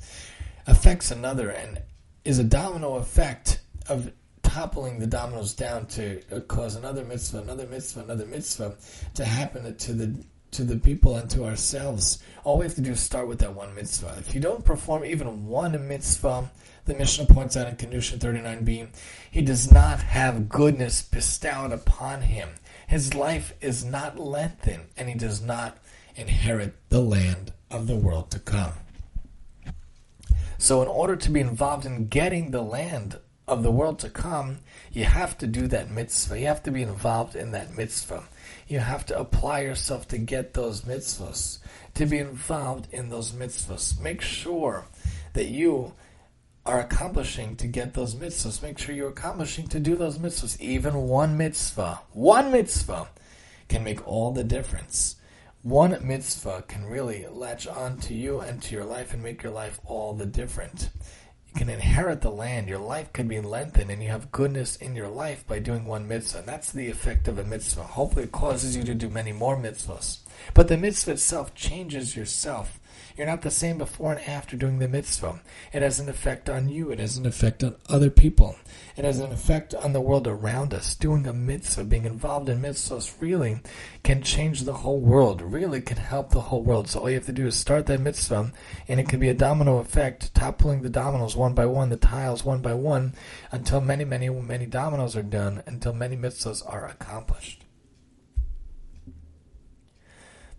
[0.66, 1.82] affects another, and
[2.24, 4.10] is a domino effect of
[4.42, 8.74] toppling the dominoes down to uh, cause another mitzvah, another mitzvah, another mitzvah
[9.12, 12.22] to happen to the to the people and to ourselves.
[12.44, 14.16] All we have to do is start with that one mitzvah.
[14.20, 16.50] If you don't perform even one mitzvah,
[16.84, 18.88] the Mishnah points out in Kiddushin 39b,
[19.30, 22.48] he does not have goodness bestowed upon him.
[22.88, 25.78] His life is not lengthened, and he does not
[26.16, 28.72] inherit the land of the world to come.
[30.58, 34.58] So, in order to be involved in getting the land of the world to come,
[34.92, 36.38] you have to do that mitzvah.
[36.38, 38.24] You have to be involved in that mitzvah.
[38.68, 41.58] You have to apply yourself to get those mitzvahs,
[41.94, 44.00] to be involved in those mitzvahs.
[44.00, 44.86] Make sure
[45.32, 45.94] that you
[46.66, 48.62] are accomplishing to get those mitzvahs.
[48.62, 50.60] Make sure you're accomplishing to do those mitzvahs.
[50.60, 53.08] Even one mitzvah, one mitzvah
[53.68, 55.16] can make all the difference
[55.62, 59.52] one mitzvah can really latch on to you and to your life and make your
[59.52, 60.88] life all the different.
[61.48, 62.66] You can inherit the land.
[62.66, 66.08] Your life can be lengthened, and you have goodness in your life by doing one
[66.08, 66.44] mitzvah.
[66.46, 67.82] That's the effect of a mitzvah.
[67.82, 70.20] Hopefully, it causes you to do many more mitzvahs.
[70.54, 72.79] But the mitzvah itself changes yourself
[73.20, 75.42] you're not the same before and after doing the mitzvah.
[75.74, 76.90] It has an effect on you.
[76.90, 78.56] It has an effect on other people.
[78.96, 80.94] It has an effect on the world around us.
[80.94, 83.60] Doing a mitzvah, being involved in mitzvahs really
[84.02, 86.88] can change the whole world, really can help the whole world.
[86.88, 88.54] So all you have to do is start that mitzvah,
[88.88, 92.42] and it can be a domino effect, toppling the dominoes one by one, the tiles
[92.42, 93.12] one by one,
[93.52, 97.59] until many, many, many dominoes are done, until many mitzvahs are accomplished.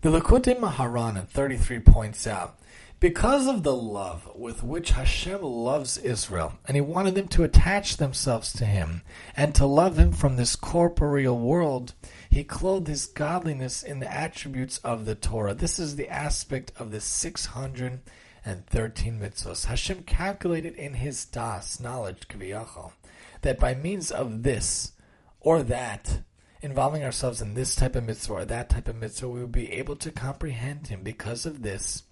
[0.02, 2.58] The Likutei Moharan 33 points out,
[2.98, 7.98] because of the love with which Hashem loves Israel, and He wanted them to attach
[7.98, 9.02] themselves to Him
[9.36, 11.94] and to love Him from this corporeal world,
[12.28, 15.54] He clothed His godliness in the attributes of the Torah.
[15.54, 19.66] This is the aspect of the 613 mitzvahs.
[19.66, 22.90] Hashem calculated in His das, knowledge, kaviyachal,
[23.42, 24.94] that by means of this
[25.38, 26.22] or that,
[26.62, 29.72] involving ourselves in this type of mitzvah or that type of mitzvah, we will be
[29.72, 31.02] able to comprehend Him.
[31.02, 32.04] Because of this,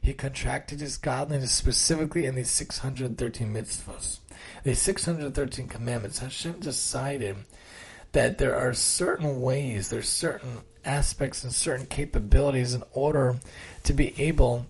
[0.00, 4.18] He contracted His godliness specifically in these 613 mitzvahs.
[4.64, 7.36] These 613 commandments, Hashem decided
[8.12, 13.38] that there are certain ways, there's certain aspects and certain capabilities in order
[13.84, 14.66] to be able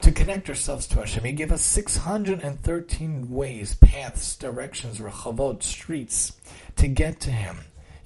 [0.00, 1.24] to connect ourselves to Hashem.
[1.24, 6.32] He gave us 613 ways, paths, directions, rechavot, streets
[6.76, 7.58] to get to Him.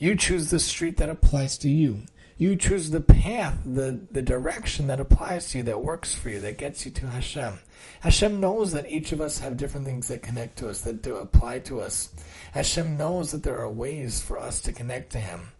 [0.05, 2.03] You choose the street that applies to you.
[2.37, 6.41] You choose the path, the, the direction that applies to you, that works for you,
[6.41, 7.59] that gets you to Hashem.
[8.01, 11.17] Hashem knows that each of us have different things that connect to us, that do
[11.17, 12.11] apply to us.
[12.53, 15.53] Hashem knows that there are ways for us to connect to Him.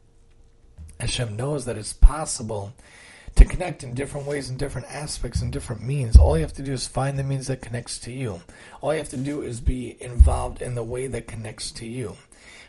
[1.01, 2.75] Hashem knows that it's possible
[3.37, 6.19] to connect in different ways, in different aspects, in different means.
[6.19, 8.43] All you have to do is find the means that connects to you.
[8.83, 12.19] All you have to do is be involved in the way that connects to you.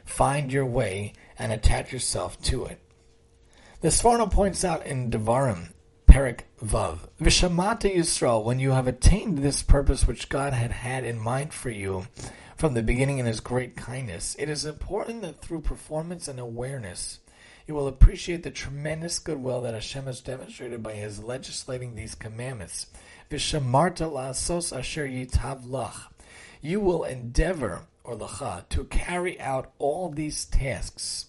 [0.06, 2.80] Find your way and attach yourself to it.
[3.82, 5.74] The Sforno points out in Devarim,
[6.08, 11.19] Perek Vav, Vishamata Yisrael, when you have attained this purpose which God had had in
[11.19, 12.08] mind for you
[12.56, 17.19] from the beginning in His great kindness, it is important that through performance and awareness,
[17.67, 22.88] you will appreciate the tremendous goodwill that Hashem has demonstrated by His legislating these commandments.
[23.30, 26.08] Vishamarta la'asos asher yitav lach.
[26.62, 31.26] You will endeavor, or lacha, to carry out all these tasks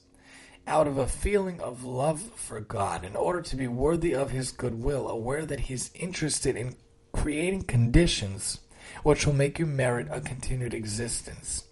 [0.67, 4.51] out of a feeling of love for God in order to be worthy of His
[4.51, 6.77] goodwill, aware that He's interested in
[7.13, 8.61] creating conditions
[9.03, 11.65] which will make you merit a continued existence.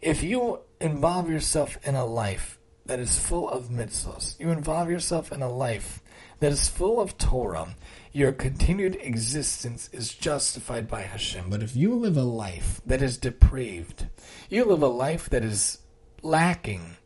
[0.00, 5.32] If you involve yourself in a life that is full of mitzvahs, you involve yourself
[5.32, 6.00] in a life
[6.40, 7.74] that is full of Torah,
[8.18, 11.48] your continued existence is justified by Hashem.
[11.48, 14.08] But if you live a life that is depraved,
[14.50, 15.78] you live a life that is
[16.20, 16.96] lacking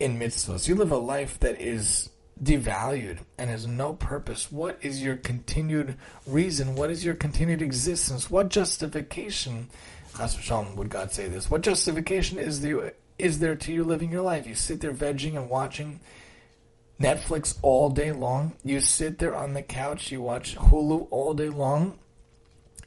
[0.00, 2.10] in mitzvahs, you live a life that is
[2.42, 6.74] devalued and has no purpose, what is your continued reason?
[6.74, 8.28] What is your continued existence?
[8.28, 9.70] What justification,
[10.18, 14.22] Hashem, would God say this, what justification is there is there to you living your
[14.22, 14.46] life?
[14.46, 16.00] You sit there vegging and watching
[17.00, 18.54] Netflix all day long.
[18.64, 21.98] You sit there on the couch, you watch Hulu all day long.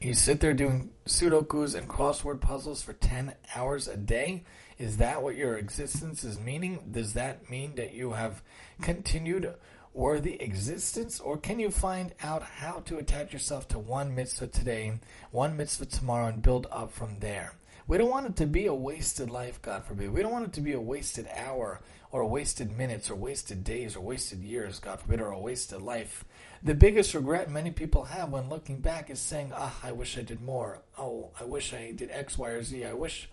[0.00, 4.44] You sit there doing Sudokus and crossword puzzles for 10 hours a day.
[4.78, 6.88] Is that what your existence is meaning?
[6.90, 8.42] Does that mean that you have
[8.80, 9.54] continued
[9.92, 11.20] worthy existence?
[11.20, 14.98] Or can you find out how to attach yourself to one mitzvah today,
[15.30, 17.52] one mitzvah tomorrow, and build up from there?
[17.90, 20.12] We don't want it to be a wasted life, God forbid.
[20.12, 21.80] We don't want it to be a wasted hour
[22.12, 26.24] or wasted minutes or wasted days or wasted years, God forbid, or a wasted life.
[26.62, 30.22] The biggest regret many people have when looking back is saying, ah, I wish I
[30.22, 30.82] did more.
[30.96, 32.84] Oh, I wish I did X, Y, or Z.
[32.84, 33.28] I wish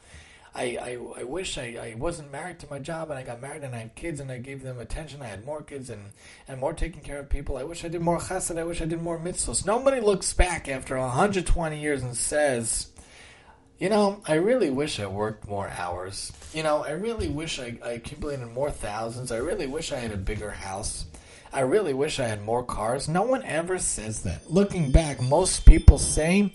[0.55, 3.63] I, I, I wish I, I wasn't married to my job and I got married
[3.63, 5.21] and I had kids and I gave them attention.
[5.21, 6.01] I had more kids and,
[6.47, 7.57] and more taking care of people.
[7.57, 8.57] I wish I did more chesed.
[8.57, 9.67] I wish I did more mitzvahs.
[9.67, 12.87] Nobody looks back after 120 years and says,
[13.79, 16.31] you know, I really wish I worked more hours.
[16.53, 19.31] You know, I really wish I, I accumulated more thousands.
[19.31, 21.05] I really wish I had a bigger house.
[21.53, 23.07] I really wish I had more cars.
[23.07, 24.51] No one ever says that.
[24.51, 26.51] Looking back, most people say,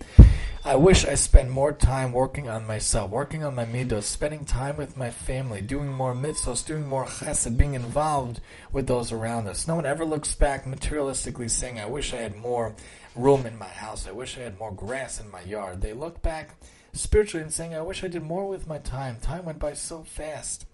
[0.65, 4.77] I wish I spent more time working on myself, working on my midos, spending time
[4.77, 8.41] with my family, doing more mitzvahs, doing more chesed, being involved
[8.73, 9.67] with those around us.
[9.67, 12.75] No one ever looks back materialistically saying, I wish I had more
[13.15, 14.07] room in my house.
[14.09, 15.81] I wish I had more grass in my yard.
[15.81, 16.57] They look back
[16.93, 19.17] spiritually and saying, I wish I did more with my time.
[19.21, 20.67] Time went by so fast.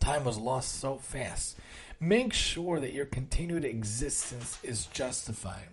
[0.00, 1.56] Time was lost so fast.
[2.00, 5.68] Make sure that your continued existence is justified.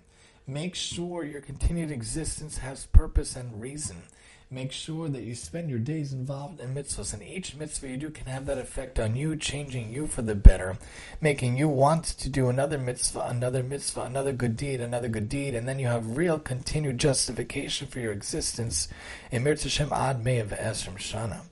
[0.48, 4.04] Make sure your continued existence has purpose and reason.
[4.54, 8.10] Make sure that you spend your days involved in mitzvahs, and each mitzvah you do
[8.10, 10.78] can have that effect on you, changing you for the better,
[11.22, 15.56] making you want to do another mitzvah, another mitzvah, another good deed, another good deed,
[15.56, 18.90] and then you have real continued justification for your existence
[19.32, 21.44] in Mir Ad Me'av Esrim Shana.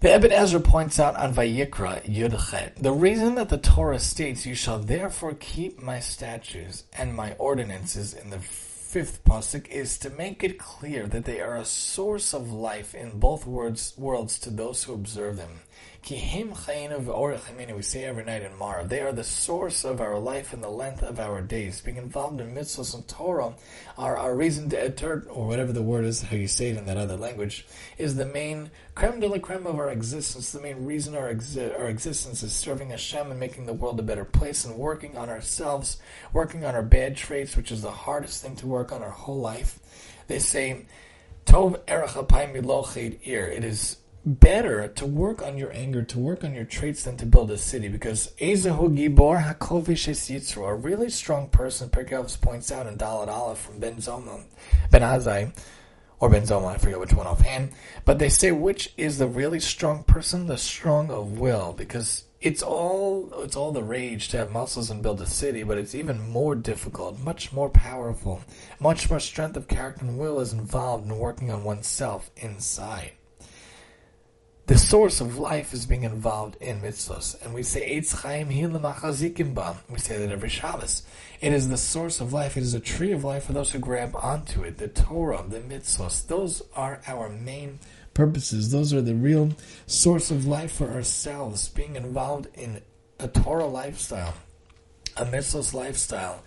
[0.00, 4.56] The Ibn Ezra points out on Vayikra Yudchet, the reason that the Torah states, You
[4.56, 8.40] shall therefore keep my statutes and my ordinances in the
[8.92, 13.18] fifth pasuk is to make it clear that they are a source of life in
[13.18, 15.60] both worlds, worlds to those who observe them.
[16.04, 16.16] We
[17.82, 21.04] say every night in Mara, they are the source of our life and the length
[21.04, 21.80] of our days.
[21.80, 23.54] Being involved in mitzvahs and Torah,
[23.96, 26.86] our, our reason to enter, or whatever the word is, how you say it in
[26.86, 27.66] that other language,
[27.98, 30.50] is the main creme de la creme of our existence.
[30.50, 34.02] The main reason our, exi- our existence is serving Hashem and making the world a
[34.02, 35.98] better place and working on ourselves,
[36.32, 39.38] working on our bad traits, which is the hardest thing to work on our whole
[39.38, 39.78] life.
[40.26, 40.86] They say,
[41.46, 42.16] Tov erach
[43.24, 43.46] ir.
[43.46, 47.26] It is better to work on your anger, to work on your traits than to
[47.26, 52.70] build a city because Ezehu Gibor Hakovish Yitzru, a really strong person, Pirkei Avos points
[52.70, 54.44] out in Daled Aleph from Ben Zoma,
[54.90, 55.52] Ben Azai,
[56.20, 57.72] or Ben Zoma, I forget which one offhand,
[58.04, 62.62] but they say which is the really strong person, the strong of will, because it's
[62.62, 66.30] all it's all the rage to have muscles and build a city, but it's even
[66.30, 68.40] more difficult, much more powerful,
[68.78, 73.12] much more strength of character and will is involved in working on oneself inside
[74.66, 77.42] the source of life is being involved in mitzvahs.
[77.44, 81.02] And we say, Eitz Chaim We say that every Shabbos.
[81.40, 82.56] It is the source of life.
[82.56, 84.78] It is a tree of life for those who grab onto it.
[84.78, 86.26] The Torah, the mitzvahs.
[86.28, 87.80] Those are our main
[88.14, 88.70] purposes.
[88.70, 89.50] Those are the real
[89.86, 91.68] source of life for ourselves.
[91.68, 92.82] Being involved in
[93.18, 94.34] a Torah lifestyle,
[95.16, 96.44] a mitzvahs lifestyle,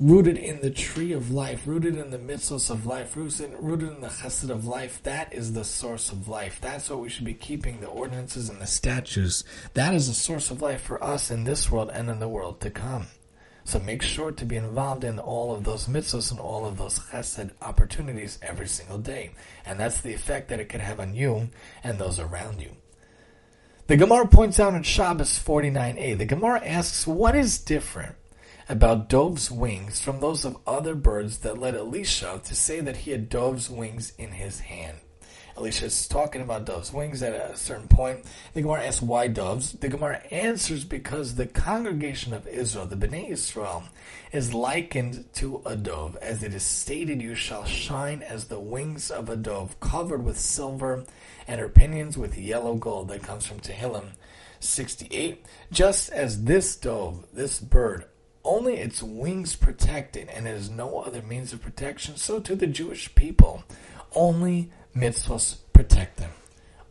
[0.00, 4.00] rooted in the tree of life, rooted in the mitzvahs of life, rooted, rooted in
[4.00, 5.02] the chesed of life.
[5.02, 6.58] That is the source of life.
[6.58, 9.44] That's what we should be keeping, the ordinances and the statutes.
[9.74, 12.62] That is the source of life for us in this world and in the world
[12.62, 13.08] to come.
[13.64, 16.98] So make sure to be involved in all of those mitzvahs and all of those
[16.98, 19.32] chesed opportunities every single day.
[19.66, 21.50] And that's the effect that it can have on you
[21.84, 22.70] and those around you.
[23.86, 28.14] The Gemara points out in Shabbos 49a, the Gemara asks, what is different
[28.70, 33.10] about dove's wings from those of other birds that led Elisha to say that he
[33.10, 34.96] had dove's wings in his hand.
[35.56, 38.24] Elisha is talking about dove's wings at a certain point.
[38.54, 39.72] The Gemara asks why doves.
[39.72, 43.82] The Gemara answers because the congregation of Israel, the Bnei Israel,
[44.30, 46.16] is likened to a dove.
[46.22, 50.38] As it is stated, you shall shine as the wings of a dove, covered with
[50.38, 51.04] silver,
[51.48, 53.08] and her pinions with yellow gold.
[53.08, 54.10] That comes from Tehillim
[54.60, 55.44] 68.
[55.72, 58.04] Just as this dove, this bird,
[58.44, 62.66] only its wings protected, and it has no other means of protection, so to the
[62.66, 63.64] Jewish people,
[64.14, 66.30] only mitzvahs protect them.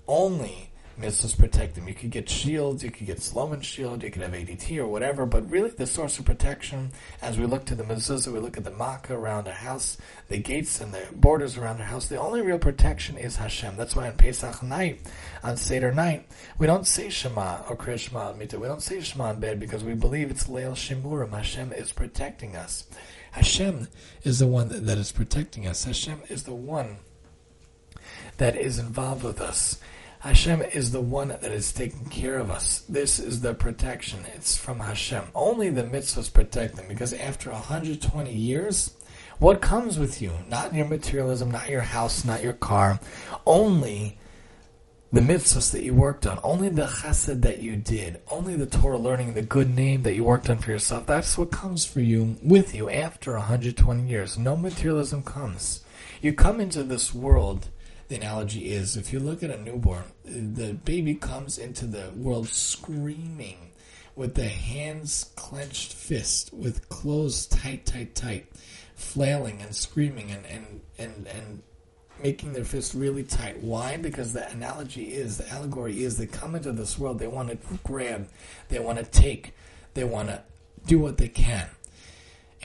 [0.07, 0.68] Only
[0.99, 1.87] mitzvahs protect them.
[1.87, 5.25] You could get shields, you could get Slomin shield, you could have ADT or whatever,
[5.25, 6.91] but really the source of protection,
[7.21, 9.97] as we look to the mezuzah, we look at the makkah around a house,
[10.27, 13.77] the gates and the borders around a house, the only real protection is Hashem.
[13.77, 15.01] That's why on Pesach night,
[15.43, 16.27] on Seder night,
[16.57, 18.59] we don't say Shema or Kriya Shema Mita.
[18.59, 21.31] We don't say Shema in bed because we believe it's Leil Shimurim.
[21.31, 22.85] Hashem is protecting us.
[23.31, 23.87] Hashem
[24.23, 25.83] is the one that is protecting us.
[25.83, 26.97] Hashem is the one
[28.37, 29.79] that is involved with us.
[30.19, 32.79] Hashem is the one that is taking care of us.
[32.89, 34.19] This is the protection.
[34.35, 35.23] It's from Hashem.
[35.33, 38.97] Only the mitzvahs protect them because after 120 years,
[39.39, 40.33] what comes with you?
[40.49, 42.99] Not your materialism, not your house, not your car.
[43.45, 44.17] Only
[45.13, 48.97] the mitzvahs that you worked on, only the chesed that you did, only the Torah
[48.97, 51.05] learning, the good name that you worked on for yourself.
[51.05, 54.37] That's what comes for you, with you after 120 years.
[54.37, 55.85] No materialism comes.
[56.21, 57.69] You come into this world
[58.09, 62.49] the analogy is if you look at a newborn, the baby comes into the world
[62.49, 63.71] screaming
[64.15, 68.47] with the hands clenched fist, with closed tight, tight, tight,
[68.95, 71.61] flailing and screaming and, and, and, and
[72.21, 73.61] making their fists really tight.
[73.61, 73.95] Why?
[73.95, 77.79] Because the analogy is, the allegory is, they come into this world, they want to
[77.83, 78.27] grab,
[78.69, 79.53] they want to take,
[79.93, 80.41] they want to
[80.85, 81.67] do what they can.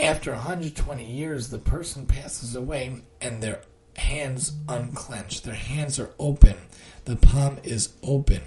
[0.00, 3.60] After 120 years, the person passes away and they're
[3.96, 5.44] hands unclenched.
[5.44, 6.56] Their hands are open.
[7.04, 8.42] The palm is open.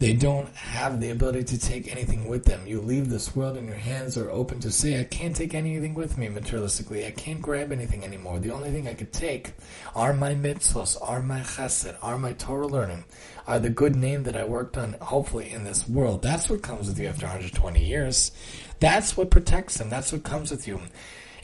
[0.00, 2.66] They don't have the ability to take anything with them.
[2.66, 5.92] You leave this world and your hands are open to say, I can't take anything
[5.92, 7.06] with me materialistically.
[7.06, 8.38] I can't grab anything anymore.
[8.38, 9.52] The only thing I could take
[9.94, 13.04] are my mitzvahs, are my chesed, are my Torah learning,
[13.46, 16.22] are the good name that I worked on, hopefully, in this world.
[16.22, 18.32] That's what comes with you after 120 years.
[18.78, 19.90] That's what protects them.
[19.90, 20.80] That's what comes with you.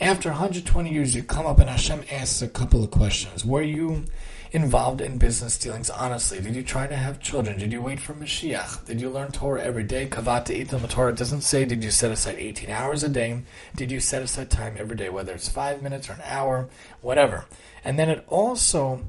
[0.01, 3.47] After 120 years, you come up and Hashem asks a couple of questions.
[3.47, 4.05] Were you
[4.53, 6.39] involved in business dealings honestly?
[6.39, 7.59] Did you try to have children?
[7.59, 8.85] Did you wait for Mashiach?
[8.85, 10.07] Did you learn Torah every day?
[10.07, 13.41] Kavat to Kavata itam Torah doesn't say did you set aside 18 hours a day?
[13.75, 16.69] Did you set aside time every day, whether it's five minutes or an hour,
[17.01, 17.47] whatever.
[17.83, 19.03] And then it also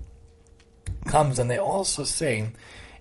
[1.06, 2.52] comes and they also say,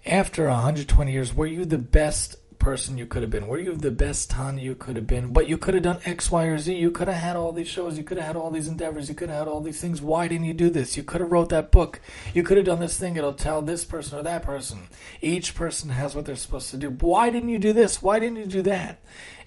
[0.05, 3.47] after 120 years, were you the best person you could have been?
[3.47, 5.33] Were you the best Tani you could have been?
[5.33, 6.75] But you could have done X, Y, or Z.
[6.75, 7.97] You could have had all these shows.
[7.97, 9.09] You could have had all these endeavors.
[9.09, 10.03] You could have had all these things.
[10.03, 10.97] Why didn't you do this?
[10.97, 12.01] You could have wrote that book.
[12.35, 13.17] You could have done this thing.
[13.17, 14.89] It'll tell this person or that person.
[15.21, 16.91] Each person has what they're supposed to do.
[16.91, 18.03] Why didn't you do this?
[18.03, 18.99] Why didn't you do that?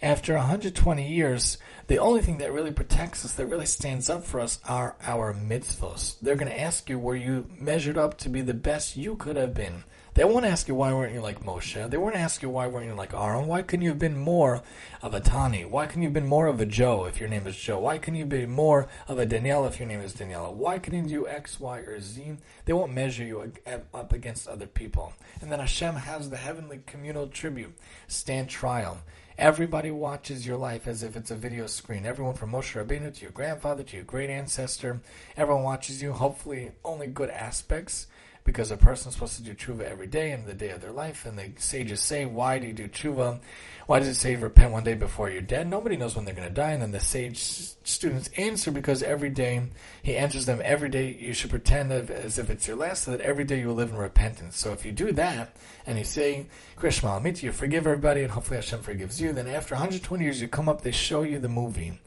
[0.02, 1.58] After 120 years,
[1.88, 5.34] the only thing that really protects us, that really stands up for us, are our
[5.34, 6.16] mitzvahs.
[6.22, 9.36] They're going to ask you where you measured up to be the best you could
[9.36, 9.84] have been.
[10.20, 11.90] They won't ask you why weren't you like Moshe.
[11.90, 13.48] They won't ask you why weren't you like Aaron.
[13.48, 14.62] Why couldn't you have been more
[15.02, 15.64] of a Tani?
[15.64, 17.80] Why couldn't you have been more of a Joe if your name is Joe?
[17.80, 20.52] Why couldn't you be more of a Danielle if your name is Daniela?
[20.52, 22.36] Why couldn't you X, Y, or Z?
[22.66, 23.54] They won't measure you
[23.94, 25.14] up against other people.
[25.40, 27.78] And then Hashem has the heavenly communal tribute,
[28.10, 28.98] stand trial.
[29.38, 32.06] Everybody watches your life as if it's a video screen.
[32.06, 35.00] Everyone from Moshe Rabbeinu to your grandfather to your great ancestor,
[35.38, 36.12] everyone watches you.
[36.12, 38.08] Hopefully, only good aspects
[38.44, 41.26] because a person's supposed to do tshuva every day in the day of their life,
[41.26, 43.40] and the sages say, why do you do tshuva?
[43.86, 45.68] Why does it say repent one day before you're dead?
[45.68, 47.40] Nobody knows when they're going to die, and then the sage
[47.84, 49.64] students answer because every day
[50.02, 53.22] he answers them every day you should pretend as if it's your last, so that
[53.22, 54.58] every day you will live in repentance.
[54.58, 58.58] So if you do that, and you say, Krishma, meet you forgive everybody, and hopefully
[58.58, 62.00] Hashem forgives you, then after 120 years you come up, they show you the movie.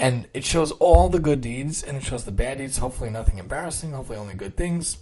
[0.00, 2.78] And it shows all the good deeds and it shows the bad deeds.
[2.78, 3.90] Hopefully, nothing embarrassing.
[3.90, 4.98] Hopefully, only good things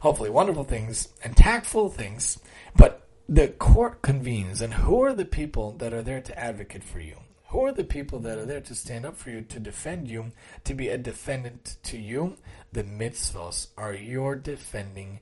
[0.00, 2.38] hopefully wonderful things and tactful things,
[2.76, 7.00] but the court convenes, and who are the people that are there to advocate for
[7.00, 7.16] you?
[7.50, 10.32] Who are the people that are there to stand up for you, to defend you,
[10.64, 12.36] to be a defendant to you?
[12.72, 15.20] The mitzvos are your defending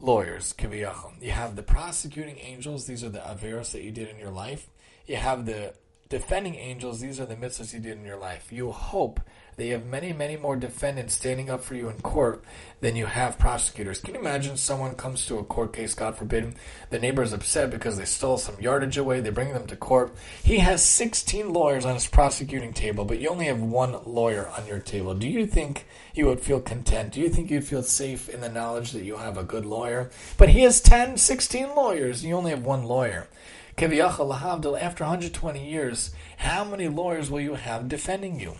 [0.00, 1.22] lawyers, kiviyachol.
[1.22, 4.68] You have the prosecuting angels, these are the averos that you did in your life.
[5.06, 5.74] You have the
[6.08, 8.52] defending angels, these are the mitzvahs you did in your life.
[8.52, 9.20] You hope
[9.56, 12.42] that you have many, many more defendants standing up for you in court
[12.80, 14.00] than you have prosecutors.
[14.00, 16.54] Can you imagine someone comes to a court case, God forbid,
[16.90, 20.14] the neighbor is upset because they stole some yardage away, they bring them to court.
[20.42, 24.66] He has 16 lawyers on his prosecuting table, but you only have one lawyer on
[24.66, 25.14] your table.
[25.14, 27.12] Do you think you would feel content?
[27.12, 30.10] Do you think you'd feel safe in the knowledge that you have a good lawyer?
[30.36, 33.28] But he has 10, 16 lawyers, you only have one lawyer.
[33.76, 38.54] Keviyachal after 120 years, how many lawyers will you have defending you?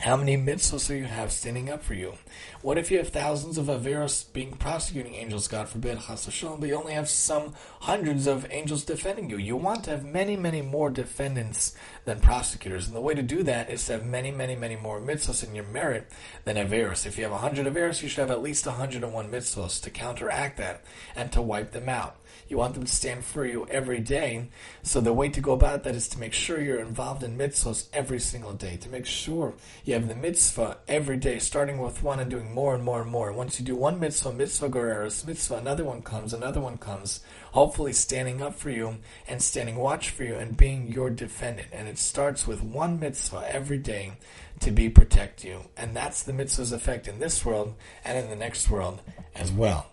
[0.00, 2.14] How many mitzvahs do you have standing up for you?
[2.62, 6.74] What if you have thousands of Averos being prosecuting angels, God forbid, chas but you
[6.74, 9.36] only have some hundreds of angels defending you?
[9.36, 11.74] You want to have many, many more defendants
[12.06, 12.86] than prosecutors.
[12.86, 15.54] And the way to do that is to have many, many, many more mitzvahs in
[15.54, 16.10] your merit
[16.44, 17.04] than Averos.
[17.04, 20.82] If you have 100 Averos, you should have at least 101 mitzvahs to counteract that
[21.14, 22.16] and to wipe them out.
[22.50, 24.48] You want them to stand for you every day.
[24.82, 27.86] So the way to go about that is to make sure you're involved in mitzvahs
[27.92, 28.76] every single day.
[28.78, 32.74] To make sure you have the mitzvah every day, starting with one and doing more
[32.74, 33.32] and more and more.
[33.32, 37.20] Once you do one mitzvah, mitzvah goreros, mitzvah, another one comes, another one comes.
[37.52, 38.96] Hopefully standing up for you
[39.28, 41.68] and standing watch for you and being your defendant.
[41.72, 44.14] And it starts with one mitzvah every day
[44.58, 45.60] to be protect you.
[45.76, 49.02] And that's the mitzvah's effect in this world and in the next world
[49.36, 49.86] as well.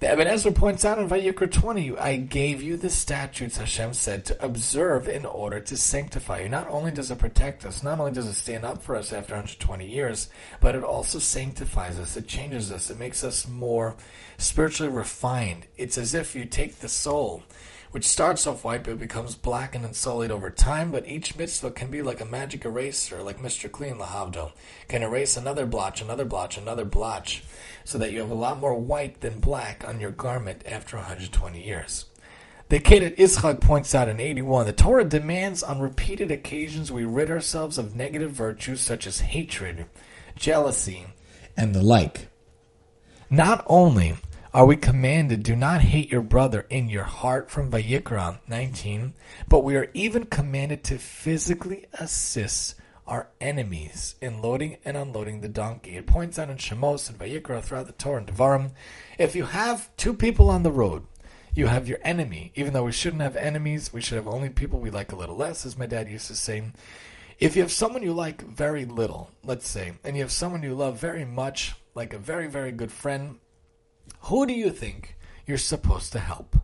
[0.00, 4.24] The Ibn Ezra points out in Vayikra 20, I gave you the statutes, Hashem said,
[4.26, 6.48] to observe in order to sanctify you.
[6.48, 9.34] Not only does it protect us, not only does it stand up for us after
[9.34, 10.28] 120 years,
[10.60, 12.16] but it also sanctifies us.
[12.16, 12.90] It changes us.
[12.90, 13.96] It makes us more
[14.36, 15.66] spiritually refined.
[15.76, 17.42] It's as if you take the soul
[17.90, 21.90] which starts off white but becomes blackened and sullied over time, but each mitzvah can
[21.90, 23.70] be like a magic eraser, like Mr.
[23.70, 24.52] Clean Lahavdil,
[24.88, 27.42] can erase another blotch, another blotch, another blotch,
[27.84, 31.62] so that you have a lot more white than black on your garment after 120
[31.62, 32.06] years.
[32.68, 37.30] The Akeidas Yitzchak points out in 81, the Torah demands on repeated occasions we rid
[37.30, 39.86] ourselves of negative virtues such as hatred,
[40.36, 41.06] jealousy,
[41.56, 42.28] and the like.
[43.30, 44.16] Not only
[44.52, 49.14] are we commanded, do not hate your brother in your heart from Vayikra 19,
[49.48, 52.74] but we are even commanded to physically assist
[53.08, 55.96] our enemies in loading and unloading the donkey.
[55.96, 58.72] It points out in Shemos and Vayikra throughout the Torah and Devarim,
[59.18, 61.04] if you have two people on the road,
[61.54, 62.52] you have your enemy.
[62.54, 65.36] Even though we shouldn't have enemies, we should have only people we like a little
[65.36, 66.62] less, as my dad used to say.
[67.40, 70.74] If you have someone you like very little, let's say, and you have someone you
[70.74, 73.38] love very much, like a very, very good friend,
[74.22, 76.56] who do you think you're supposed to help?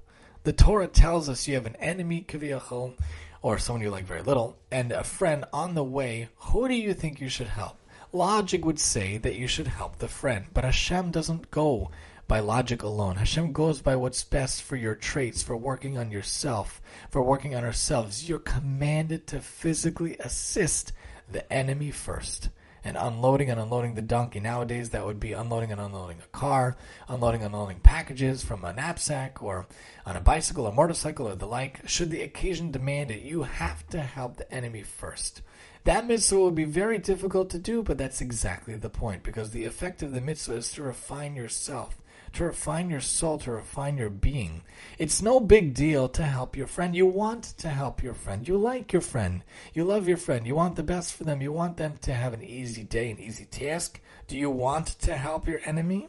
[0.43, 2.99] The Torah tells us you have an enemy, kaviyachol,
[3.45, 6.27] or someone you like very little, and a friend on the way.
[6.37, 7.77] Who do you think you should help?
[8.11, 11.91] Logic would say that you should help the friend, but Hashem doesn't go
[12.27, 13.17] by logic alone.
[13.17, 16.81] Hashem goes by what's best for your traits, for working on yourself,
[17.11, 18.27] for working on ourselves.
[18.27, 20.93] You're commanded to physically assist
[21.31, 22.49] the enemy first.
[22.85, 24.41] And unloading and unloading the donkey.
[24.41, 26.77] Nowadays, that would be unloading and unloading a car,
[27.09, 29.67] unloading and unloading packages from a knapsack or
[30.05, 31.89] on a bicycle or motorcycle or the like.
[31.89, 35.43] Should the occasion demand it, you have to help the enemy first.
[35.85, 39.65] That mitzvah will be very difficult to do, but that's exactly the point, because the
[39.65, 42.01] effect of the mitzvah is to refine yourself
[42.35, 44.63] to refine your soul, to refine your being.
[44.99, 46.95] It's no big deal to help your friend.
[46.95, 48.47] You want to help your friend.
[48.47, 49.43] You like your friend.
[49.73, 50.47] You love your friend.
[50.47, 51.41] You want the best for them.
[51.41, 54.01] You want them to have an easy day, an easy task.
[54.27, 56.09] Do you want to help your enemy?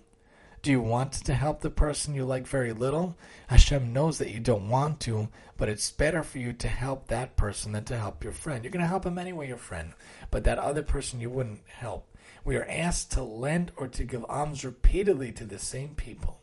[0.66, 3.16] Do you want to help the person you like very little?
[3.48, 7.38] Hashem knows that you don't want to, but it's better for you to help that
[7.38, 8.64] person than to help your friend.
[8.64, 9.94] You're going to help him anyway, your friend,
[10.32, 12.08] but that other person you wouldn't help.
[12.44, 16.40] We are asked to lend or to give alms repeatedly to the same people,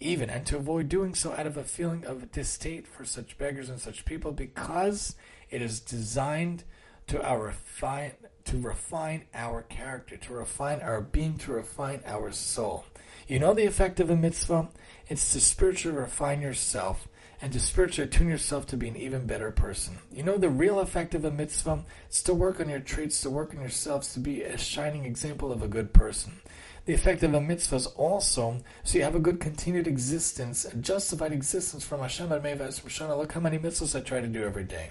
[0.00, 3.68] even and to avoid doing so out of a feeling of distaste for such beggars
[3.68, 5.16] and such people, because
[5.50, 6.64] it is designed
[7.06, 8.12] to our refine
[8.44, 12.84] to refine our character, to refine our being, to refine our soul.
[13.26, 14.68] You know the effect of a mitzvah?
[15.08, 17.08] It's to spiritually refine yourself
[17.40, 19.98] and to spiritually tune yourself to be an even better person.
[20.12, 21.84] You know the real effect of a mitzvah?
[22.10, 25.52] is to work on your traits, to work on yourselves, to be a shining example
[25.52, 26.40] of a good person.
[26.86, 30.76] The effect of a mitzvah is also so you have a good continued existence, a
[30.76, 32.84] justified existence from Hashem and Mevas
[33.16, 34.90] Look how many mitzvahs I try to do every day.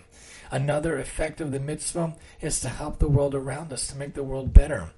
[0.50, 4.24] Another effect of the mitzvah is to help the world around us, to make the
[4.24, 4.90] world better.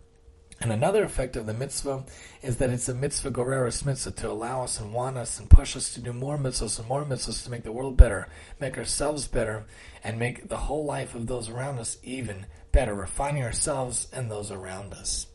[0.61, 2.05] And another effect of the mitzvah
[2.41, 5.75] is that it's a mitzvah goreris mitzvah to allow us and want us and push
[5.75, 8.29] us to do more mitzvahs and more mitzvahs to make the world better,
[8.59, 9.65] make ourselves better,
[10.03, 14.49] and make the whole life of those around us even better, refining ourselves and those
[14.49, 15.27] around us.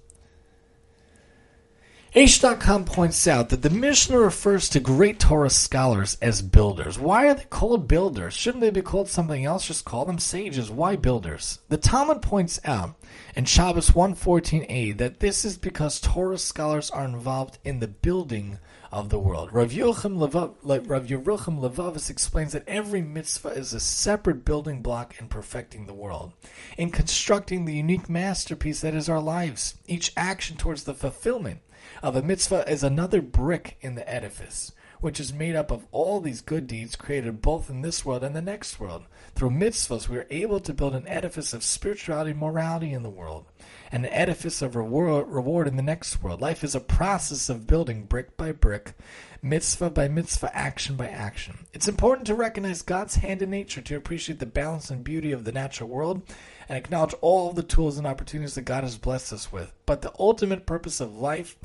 [2.13, 6.99] Aish.com points out that the Mishnah refers to great Torah scholars as builders.
[6.99, 8.35] Why are they called builders?
[8.35, 9.69] Shouldn't they be called something else?
[9.69, 10.73] Just call them sages.
[10.73, 11.61] Why builders?
[11.69, 12.97] The Talmud points out
[13.37, 18.59] in Shabbos 114a that this is because Torah scholars are involved in the building
[18.91, 19.53] of the world.
[19.53, 25.95] Rav Yerucham Levovitz explains that every mitzvah is a separate building block in perfecting the
[25.95, 26.33] world,
[26.77, 29.77] in constructing the unique masterpiece that is our lives.
[29.87, 31.61] Each action towards the fulfillment
[32.03, 36.21] of a mitzvah is another brick in the edifice, which is made up of all
[36.21, 39.05] these good deeds created both in this world and the next world.
[39.35, 43.11] Through mitzvahs, we are able to build an edifice of spirituality and morality in the
[43.11, 43.47] world,
[43.91, 46.41] and an edifice of reward in the next world.
[46.41, 48.95] Life is a process of building brick by brick,
[49.43, 51.67] mitzvah by mitzvah, action by action.
[51.73, 55.45] It's important to recognize God's hand in nature to appreciate the balance and beauty of
[55.45, 56.23] the natural world
[56.69, 59.73] and acknowledge all the tools and opportunities that God has blessed us with.
[59.87, 61.57] But the ultimate purpose of life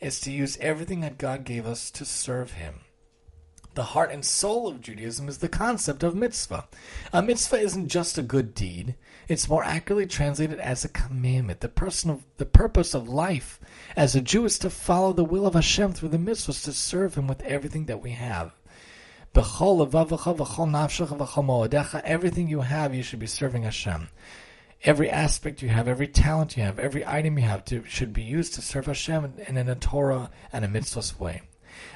[0.00, 2.80] is to use everything that God gave us to serve Him.
[3.74, 6.68] The heart and soul of Judaism is the concept of mitzvah.
[7.10, 8.96] A mitzvah isn't just a good deed,
[9.28, 11.60] it's more accurately translated as a commandment.
[11.60, 13.58] The, person of, the purpose of life
[13.96, 17.14] as a Jew is to follow the will of Hashem through the mitzvahs, to serve
[17.14, 18.52] Him with everything that we have.
[22.04, 24.08] Everything you have, you should be serving Hashem.
[24.84, 28.22] Every aspect you have, every talent you have, every item you have to, should be
[28.22, 31.40] used to serve Hashem and in a Torah and a mitzvah way.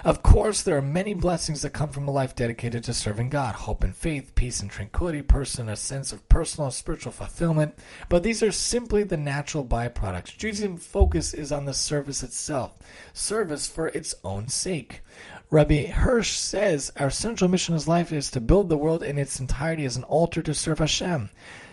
[0.05, 3.55] Of course, there are many blessings that come from a life dedicated to serving God
[3.55, 7.75] hope and faith, peace and tranquility, person, a sense of personal and spiritual fulfillment.
[8.09, 10.37] But these are simply the natural byproducts.
[10.37, 12.75] Judaism's focus is on the service itself,
[13.13, 15.03] service for its own sake.
[15.51, 19.39] Rabbi Hirsch says our central mission as life is to build the world in its
[19.39, 21.31] entirety as an altar to serve Hashem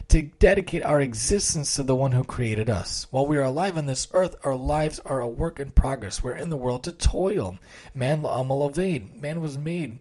[0.10, 3.08] to dedicate our existence to the one who created us.
[3.10, 6.24] While we are alive on this earth, our lives are a work in progress.
[6.24, 7.58] We're in the world to toil.
[7.94, 8.22] Man.
[8.22, 10.00] Man was made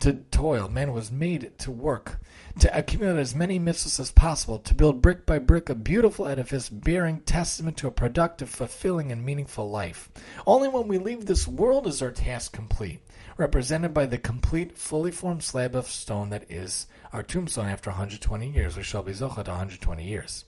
[0.00, 0.68] to toil.
[0.68, 2.20] Man was made to work,
[2.60, 6.68] to accumulate as many mitzvahs as possible, to build brick by brick a beautiful edifice
[6.68, 10.08] bearing testament to a productive, fulfilling, and meaningful life.
[10.46, 13.00] Only when we leave this world is our task complete,
[13.38, 18.50] represented by the complete, fully formed slab of stone that is our tombstone after 120
[18.50, 18.76] years.
[18.76, 20.44] We shall be zochet 120 years.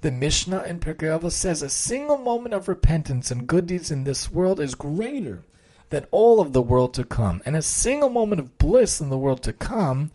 [0.00, 4.04] The Mishnah in Pirkei Avos says a single moment of repentance and good deeds in
[4.04, 5.44] this world is greater
[5.90, 9.18] than all of the world to come, and a single moment of bliss in the
[9.18, 10.10] world to come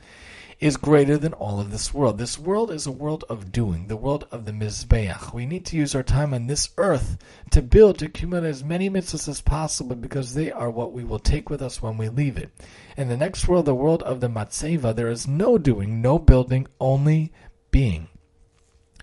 [0.66, 2.18] is greater than all of this world.
[2.18, 5.32] This world is a world of doing, the world of the Mizbeach.
[5.32, 7.20] We need to use our time on this earth
[7.52, 11.20] to build, to accumulate as many mitzvahs as possible because they are what we will
[11.20, 12.50] take with us when we leave it.
[12.98, 16.66] In the next world, the world of the Matseva, there is no doing, no building,
[16.80, 17.32] only
[17.70, 18.08] being.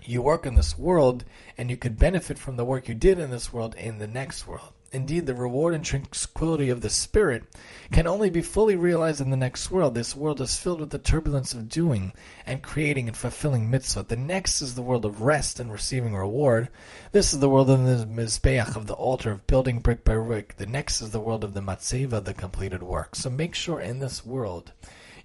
[0.03, 1.23] You work in this world,
[1.57, 4.45] and you could benefit from the work you did in this world in the next
[4.45, 4.72] world.
[4.93, 7.45] Indeed, the reward and tranquility of the spirit
[7.91, 9.95] can only be fully realized in the next world.
[9.95, 12.13] This world is filled with the turbulence of doing
[12.45, 14.03] and creating and fulfilling mitzvah.
[14.03, 16.69] The next is the world of rest and receiving reward.
[17.11, 20.57] This is the world of the mizbeach, of the altar, of building brick by brick.
[20.57, 23.15] The next is the world of the matzeva, the completed work.
[23.15, 24.73] So make sure in this world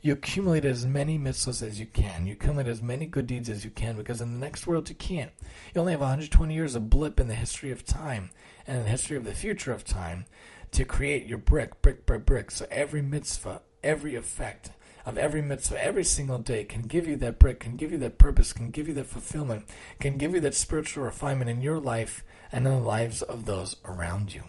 [0.00, 2.26] you accumulate as many mitzvahs as you can.
[2.26, 4.94] You accumulate as many good deeds as you can, because in the next world you
[4.94, 5.32] can't.
[5.74, 8.30] You only have 120 years of blip in the history of time
[8.68, 10.26] and the history of the future of time
[10.70, 12.50] to create your brick, brick by brick.
[12.50, 14.70] So every mitzvah, every effect
[15.06, 18.18] of every mitzvah, every single day can give you that brick, can give you that
[18.18, 19.64] purpose, can give you that fulfillment,
[19.98, 23.76] can give you that spiritual refinement in your life and in the lives of those
[23.86, 24.42] around you.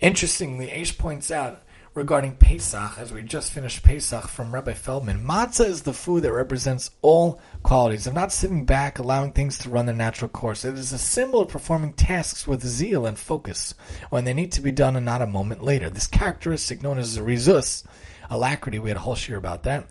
[0.00, 1.62] Interestingly, Aish points out
[1.94, 5.24] regarding Pesach, as we just finished Pesach from Rabbi Feldman.
[5.24, 9.70] Matzah is the food that represents all qualities of not sitting back, allowing things to
[9.70, 10.64] run their natural course.
[10.64, 13.74] It is a symbol of performing tasks with zeal and focus
[14.10, 15.88] when they need to be done and not a moment later.
[15.88, 17.84] This characteristic, known as zrizus,
[18.28, 19.86] alacrity, we had a whole share about that,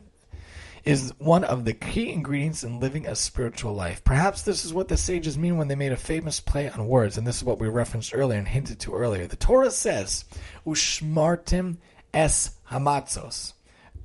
[0.83, 4.03] is one of the key ingredients in living a spiritual life.
[4.03, 7.17] Perhaps this is what the sages mean when they made a famous play on words,
[7.17, 9.25] and this is what we referenced earlier and hinted to earlier.
[9.25, 10.25] The Torah says,
[10.67, 11.77] Ushmartim
[12.13, 13.53] es hamatzos.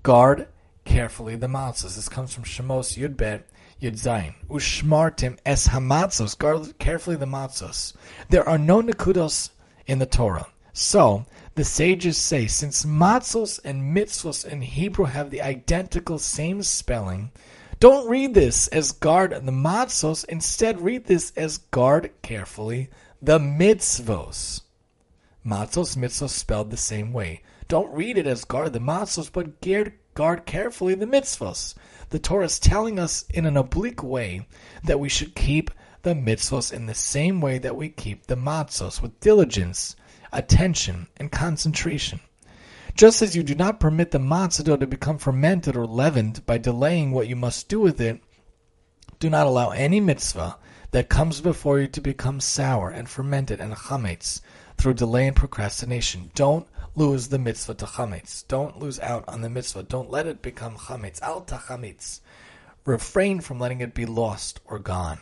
[0.03, 0.49] Guard
[0.85, 1.97] carefully the matzos.
[1.97, 3.43] This comes from Shemos Yudbet
[3.83, 4.35] Yud Zayin.
[4.49, 6.37] Ushmartim es hamatzos.
[6.37, 7.95] Guard carefully the matzos.
[8.31, 9.51] There are no nekudos
[9.87, 10.49] in the Torah.
[10.73, 17.33] So, the sages say, since matzos and mitzvos in Hebrew have the identical same spelling,
[17.81, 20.25] don't read this as guard the matzos.
[20.27, 22.91] Instead, read this as guard carefully
[23.21, 24.63] the mitzvos.
[25.45, 27.43] Matzos, mitzvos spelled the same way.
[27.69, 29.61] Don't read it as guard the matzos, but
[30.15, 31.75] guard carefully the mitzvos.
[32.09, 34.49] The Torah is telling us in an oblique way
[34.83, 35.71] that we should keep
[36.03, 39.97] the mitzvos in the same way that we keep the matzos, with diligence,
[40.33, 42.21] attention, and concentration.
[42.95, 46.57] Just as you do not permit the matzah dough to become fermented or leavened by
[46.57, 48.23] delaying what you must do with it,
[49.19, 50.57] do not allow any mitzvah
[50.93, 54.41] that comes before you to become sour and fermented and chametz
[54.79, 56.31] through delay and procrastination.
[56.35, 56.67] Don't
[56.99, 58.47] lose the mitzvah to chametz.
[58.49, 59.85] Don't lose out on the mitzvah.
[59.85, 61.23] Don't let it become chametz.
[61.23, 62.21] Al tachametz.
[62.85, 65.21] Refrain from letting it be lost or gone.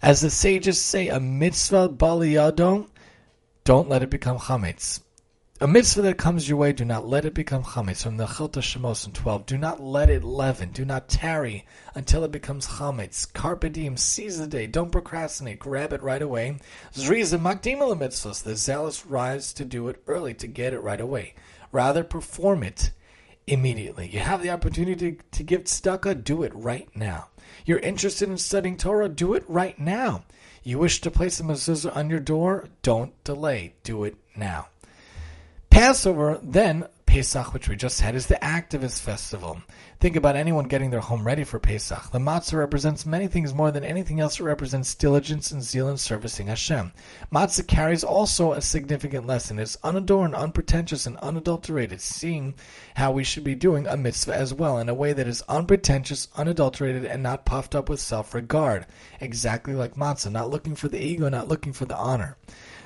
[0.00, 2.88] As the sages say, a mitzvah baliyadon,
[3.64, 5.00] don't let it become chametz.
[5.60, 8.02] A mitzvah that comes your way, do not let it become chametz.
[8.02, 10.70] From the Mechilta Shemos in 12, do not let it leaven.
[10.72, 13.32] Do not tarry until it becomes chametz.
[13.32, 14.66] Carpe diem, seize the day.
[14.66, 15.60] Don't procrastinate.
[15.60, 16.56] Grab it right away.
[16.94, 18.42] Zriza makdima mitzvahs.
[18.42, 21.34] The zealous rise to do it early, to get it right away.
[21.70, 22.90] Rather, perform it
[23.46, 24.08] immediately.
[24.08, 27.28] You have the opportunity to, to give tzedakah, do it right now.
[27.64, 30.24] You're interested in studying Torah, do it right now.
[30.64, 33.74] You wish to place a mezuzah on your door, don't delay.
[33.84, 34.68] Do it now.
[35.72, 39.62] Passover, then Pesach, which we just had, is the activist festival.
[40.00, 42.10] Think about anyone getting their home ready for Pesach.
[42.10, 44.38] The matzah represents many things more than anything else.
[44.38, 46.92] It represents diligence and zeal in servicing Hashem.
[47.32, 49.58] Matzah carries also a significant lesson.
[49.58, 52.52] It's unadorned, unpretentious, and unadulterated, seeing
[52.94, 56.28] how we should be doing a mitzvah as well in a way that is unpretentious,
[56.36, 58.84] unadulterated, and not puffed up with self-regard.
[59.22, 62.36] Exactly like matzah, not looking for the ego, not looking for the honor.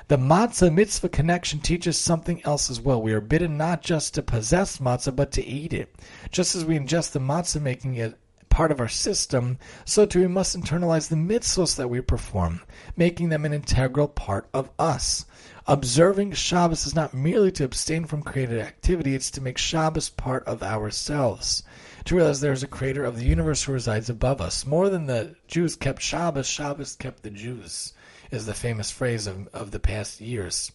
[0.09, 3.03] The matzah mitzvah connection teaches something else as well.
[3.03, 5.93] We are bidden not just to possess matzah, but to eat it.
[6.31, 8.17] Just as we ingest the matzah, making it
[8.49, 12.61] part of our system, so too we must internalize the mitzvahs that we perform,
[12.97, 15.27] making them an integral part of us.
[15.67, 20.47] Observing Shabbos is not merely to abstain from created activity, it's to make Shabbos part
[20.47, 21.65] of ourselves.
[22.05, 24.65] To realize there is a creator of the universe who resides above us.
[24.65, 27.93] More than the Jews kept Shabbos, Shabbos kept the Jews
[28.37, 30.71] is the famous phrase of, of the past years.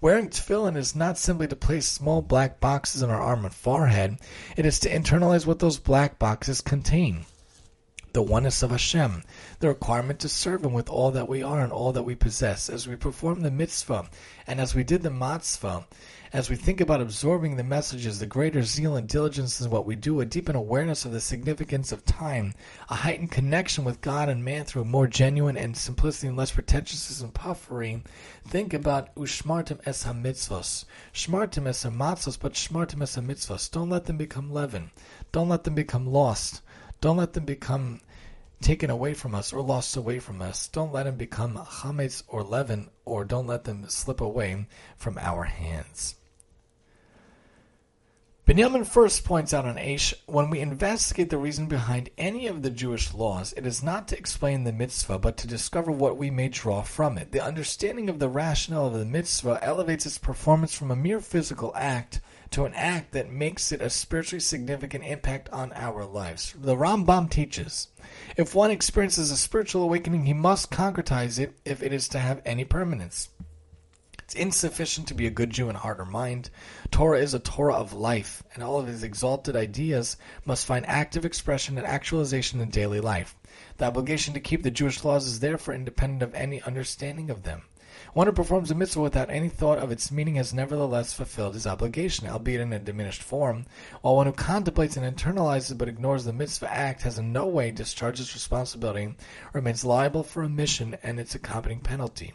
[0.00, 4.18] Wearing tefillin is not simply to place small black boxes on our arm and forehead,
[4.56, 7.24] it is to internalize what those black boxes contain
[8.16, 9.22] the oneness of Hashem,
[9.60, 12.70] the requirement to serve Him with all that we are and all that we possess.
[12.70, 14.08] As we perform the mitzvah
[14.46, 15.84] and as we did the matzvah,
[16.32, 19.96] as we think about absorbing the messages, the greater zeal and diligence in what we
[19.96, 22.54] do, a deepened awareness of the significance of time,
[22.88, 27.20] a heightened connection with God and man through more genuine and simplicity and less pretentiousness
[27.20, 28.02] and puffery.
[28.48, 30.86] Think about ushmartim es ha-mitzvos.
[31.12, 33.70] Shmartim es ha-matzos, but shmartim es ha-mitzvos.
[33.70, 34.90] Don't let them become leaven.
[35.32, 36.62] Don't let them become lost.
[37.00, 38.00] Don't let them become
[38.60, 40.68] taken away from us or lost away from us.
[40.68, 44.66] Don't let them become chametz or leaven, or don't let them slip away
[44.96, 46.14] from our hands.
[48.46, 52.70] Benjamin first points out on Aish, when we investigate the reason behind any of the
[52.70, 56.46] Jewish laws, it is not to explain the mitzvah, but to discover what we may
[56.46, 57.32] draw from it.
[57.32, 61.72] The understanding of the rationale of the mitzvah elevates its performance from a mere physical
[61.74, 62.20] act
[62.50, 66.54] to an act that makes it a spiritually significant impact on our lives.
[66.58, 67.88] The Rambam teaches,
[68.36, 72.42] if one experiences a spiritual awakening, he must concretize it if it is to have
[72.44, 73.28] any permanence.
[74.26, 76.50] It's insufficient to be a good Jew in heart or mind.
[76.90, 81.24] Torah is a Torah of life, and all of its exalted ideas must find active
[81.24, 83.36] expression and actualization in daily life.
[83.76, 87.62] The obligation to keep the Jewish laws is therefore independent of any understanding of them.
[88.16, 91.66] One who performs a mitzvah without any thought of its meaning has nevertheless fulfilled his
[91.66, 93.66] obligation, albeit in a diminished form,
[94.00, 97.70] while one who contemplates and internalizes but ignores the mitzvah act has in no way
[97.70, 99.14] discharged its responsibility,
[99.52, 102.32] remains liable for omission and its accompanying penalty.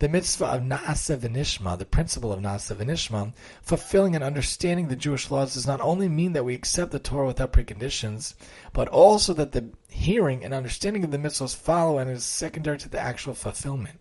[0.00, 5.30] The mitzvah of Na'aseh v'nishma, the principle of Na'aseh v'nishma, fulfilling and understanding the Jewish
[5.30, 8.34] laws does not only mean that we accept the Torah without preconditions,
[8.74, 12.90] but also that the hearing and understanding of the mitzvahs follow and is secondary to
[12.90, 13.98] the actual fulfillment.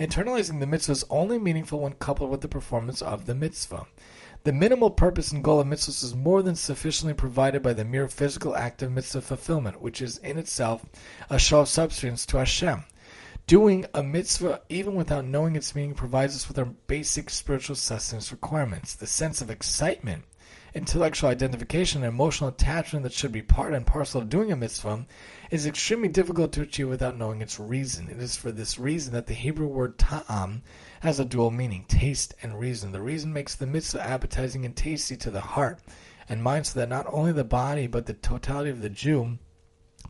[0.00, 3.86] Internalizing the mitzvah is only meaningful when coupled with the performance of the mitzvah.
[4.44, 8.08] The minimal purpose and goal of mitzvahs is more than sufficiently provided by the mere
[8.08, 10.86] physical act of mitzvah fulfillment, which is in itself
[11.28, 12.84] a show of substance to Hashem.
[13.46, 18.32] Doing a mitzvah, even without knowing its meaning, provides us with our basic spiritual sustenance
[18.32, 18.94] requirements.
[18.94, 20.24] The sense of excitement
[20.74, 25.04] intellectual identification and emotional attachment that should be part and parcel of doing a mitzvah
[25.50, 28.08] is extremely difficult to achieve without knowing its reason.
[28.08, 30.62] It is for this reason that the Hebrew word ta'am
[31.00, 32.92] has a dual meaning, taste and reason.
[32.92, 35.80] The reason makes the mitzvah appetizing and tasty to the heart
[36.28, 39.38] and mind so that not only the body but the totality of the Jew,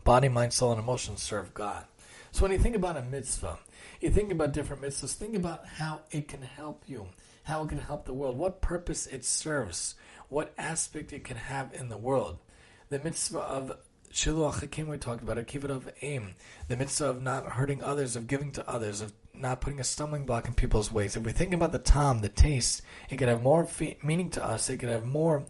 [0.03, 1.85] body, mind, soul, and emotion serve God.
[2.31, 3.59] So when you think about a mitzvah,
[3.99, 7.07] you think about different mitzvahs, think about how it can help you,
[7.43, 9.95] how it can help the world, what purpose it serves
[10.31, 12.37] what aspect it can have in the world.
[12.87, 13.77] The mitzvah of
[14.13, 16.35] Shiluach HaKen we talked about, a Kibbud Av va'Em,
[16.69, 20.25] the mitzvah of not hurting others, of giving to others, of not putting a stumbling
[20.25, 21.17] block in people's ways.
[21.17, 23.67] If we think about the ta'am, the taste, it could have more
[24.01, 24.69] meaning to us.
[24.69, 25.43] It could have more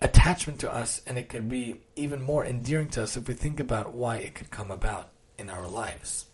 [0.00, 3.60] attachment to us, and it could be even more endearing to us if we think
[3.60, 6.26] about why it could come about in our lives.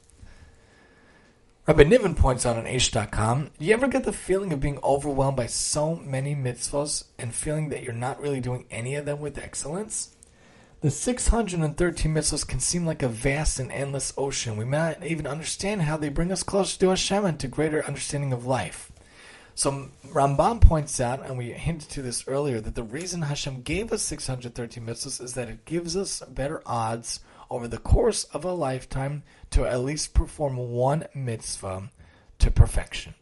[1.69, 5.37] Rabbi Niven points out on Aish.com, do you ever get the feeling of being overwhelmed
[5.37, 9.37] by so many mitzvahs and feeling that you're not really doing any of them with
[9.37, 10.17] excellence?
[10.81, 14.57] The 613 mitzvahs can seem like a vast and endless ocean.
[14.57, 17.85] We may not even understand how they bring us closer to Hashem and to greater
[17.85, 18.91] understanding of life.
[19.55, 23.93] So Rambam points out, and we hinted to this earlier, that the reason Hashem gave
[23.93, 27.21] us 613 mitzvahs is that it gives us better odds
[27.51, 31.91] over the course of a lifetime to at least perform one mitzvah
[32.39, 33.15] to perfection.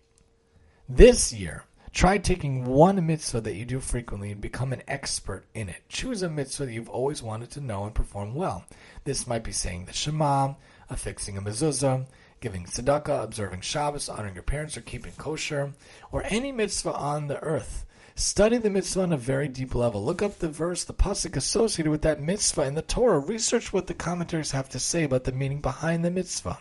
[0.88, 5.68] This year, try taking one mitzvah that you do frequently and become an expert in
[5.68, 5.88] it.
[5.88, 8.64] Choose a mitzvah that you've always wanted to know and perform well.
[9.04, 10.54] This might be saying the Shema,
[10.90, 12.06] affixing a mezuzah,
[12.40, 15.72] giving tzedakah, observing Shabbos, honoring your parents, or keeping kosher,
[16.12, 17.85] or any mitzvah on the earth.
[18.18, 20.02] Study the mitzvah on a very deep level.
[20.02, 23.18] Look up the verse, the pasuk associated with that mitzvah in the Torah.
[23.18, 26.58] Research what the commentaries have to say about the meaning behind the mitzvah.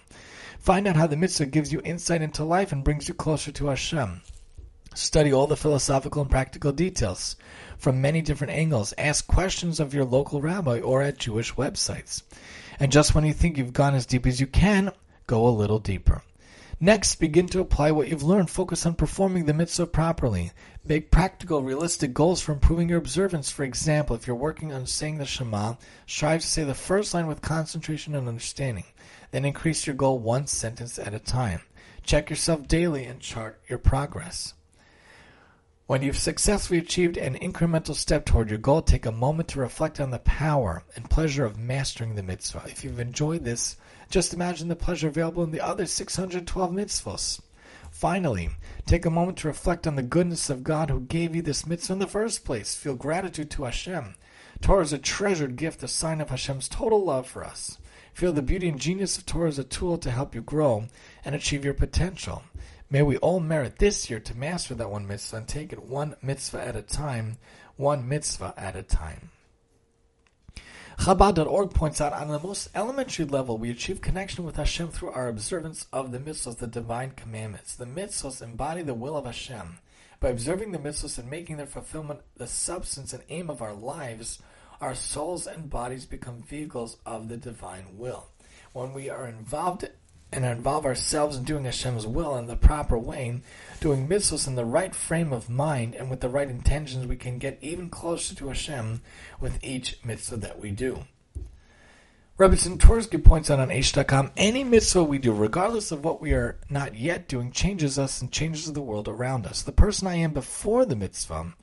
[0.59, 3.67] Find out how the mitzvah gives you insight into life and brings you closer to
[3.67, 4.21] Hashem.
[4.95, 7.37] Study all the philosophical and practical details
[7.77, 8.93] from many different angles.
[8.97, 12.21] Ask questions of your local rabbi or at Jewish websites.
[12.81, 14.91] And just when you think you've gone as deep as you can,
[15.25, 16.21] go a little deeper.
[16.79, 18.49] Next, begin to apply what you've learned.
[18.49, 20.51] Focus on performing the mitzvah properly.
[20.83, 23.49] Make practical, realistic goals for improving your observance.
[23.49, 27.27] For example, if you're working on saying the Shema, strive to say the first line
[27.27, 28.83] with concentration and understanding.
[29.31, 31.61] Then increase your goal one sentence at a time.
[32.03, 34.53] Check yourself daily and chart your progress.
[35.87, 39.99] When you've successfully achieved an incremental step toward your goal, take a moment to reflect
[39.99, 42.63] on the power and pleasure of mastering the mitzvah.
[42.65, 43.77] If you've enjoyed this,
[44.09, 47.41] just imagine the pleasure available in the other 612 mitzvahs.
[47.91, 48.49] Finally,
[48.85, 51.93] take a moment to reflect on the goodness of God who gave you this mitzvah
[51.93, 52.75] in the first place.
[52.75, 54.15] Feel gratitude to Hashem.
[54.61, 57.77] Torah is a treasured gift, a sign of Hashem's total love for us.
[58.13, 60.87] Feel the beauty and genius of Torah as a tool to help you grow
[61.23, 62.43] and achieve your potential.
[62.89, 66.15] May we all merit this year to master that one mitzvah and take it one
[66.21, 67.37] mitzvah at a time,
[67.75, 69.31] one mitzvah at a time.
[70.99, 75.27] Chabad.org points out on the most elementary level, we achieve connection with Hashem through our
[75.27, 77.75] observance of the mitzvahs, the divine commandments.
[77.75, 79.77] The mitzvahs embody the will of Hashem.
[80.19, 84.39] By observing the mitzvahs and making their fulfillment the substance and aim of our lives,
[84.81, 88.29] our souls and bodies become vehicles of the divine will.
[88.73, 89.87] When we are involved
[90.35, 93.41] and involve ourselves in doing Hashem's will in the proper way,
[93.79, 97.39] doing mitzvahs in the right frame of mind and with the right intentions, we can
[97.39, 99.01] get even closer to Hashem
[99.39, 101.05] with each mitzvah that we do.
[102.37, 106.59] Rebbetzin Twerski points out on Aish.com, any mitzvah we do, regardless of what we are
[106.69, 109.61] not yet doing, changes us and changes the world around us.
[109.61, 111.53] The person I am before the mitzvah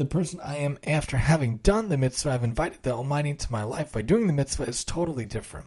[0.00, 3.64] the person I am after having done the mitzvah, I've invited the Almighty into my
[3.64, 5.66] life by doing the mitzvah is totally different.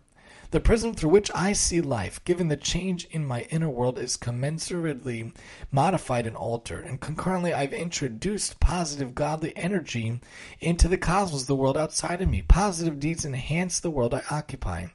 [0.53, 4.17] The prism through which I see life, given the change in my inner world, is
[4.17, 5.33] commensurately
[5.71, 10.21] modified and altered, and concurrently I've introduced positive godly energy
[10.59, 12.43] into the cosmos, the world outside of me.
[12.43, 14.85] Positive deeds enhance the world I occupy.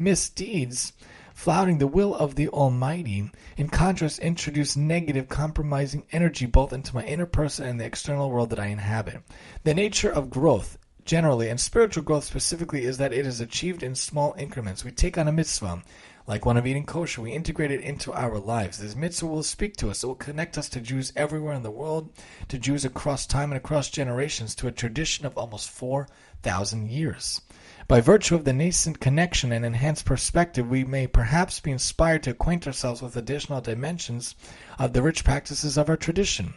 [0.00, 0.94] Misdeeds
[1.32, 7.04] flouting the will of the Almighty, in contrast, introduce negative, compromising energy both into my
[7.04, 9.22] inner person and the external world that I inhabit.
[9.62, 13.94] The nature of growth, generally, and spiritual growth specifically, is that it is achieved in
[13.94, 14.84] small increments.
[14.84, 15.82] We take on a mitzvah,
[16.26, 18.78] like one of eating kosher, we integrate it into our lives.
[18.78, 20.02] This mitzvah will speak to us.
[20.02, 22.08] It will connect us to Jews everywhere in the world,
[22.48, 27.42] to Jews across time and across generations, to a tradition of almost 4,000 years.
[27.86, 32.30] By virtue of the nascent connection and enhanced perspective, we may perhaps be inspired to
[32.30, 34.34] acquaint ourselves with additional dimensions
[34.78, 36.54] of the rich practices of our tradition.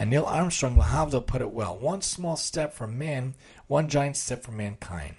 [0.00, 3.34] And Neil Armstrong Lahavdil put it well one small step for man,
[3.66, 5.16] one giant step for mankind.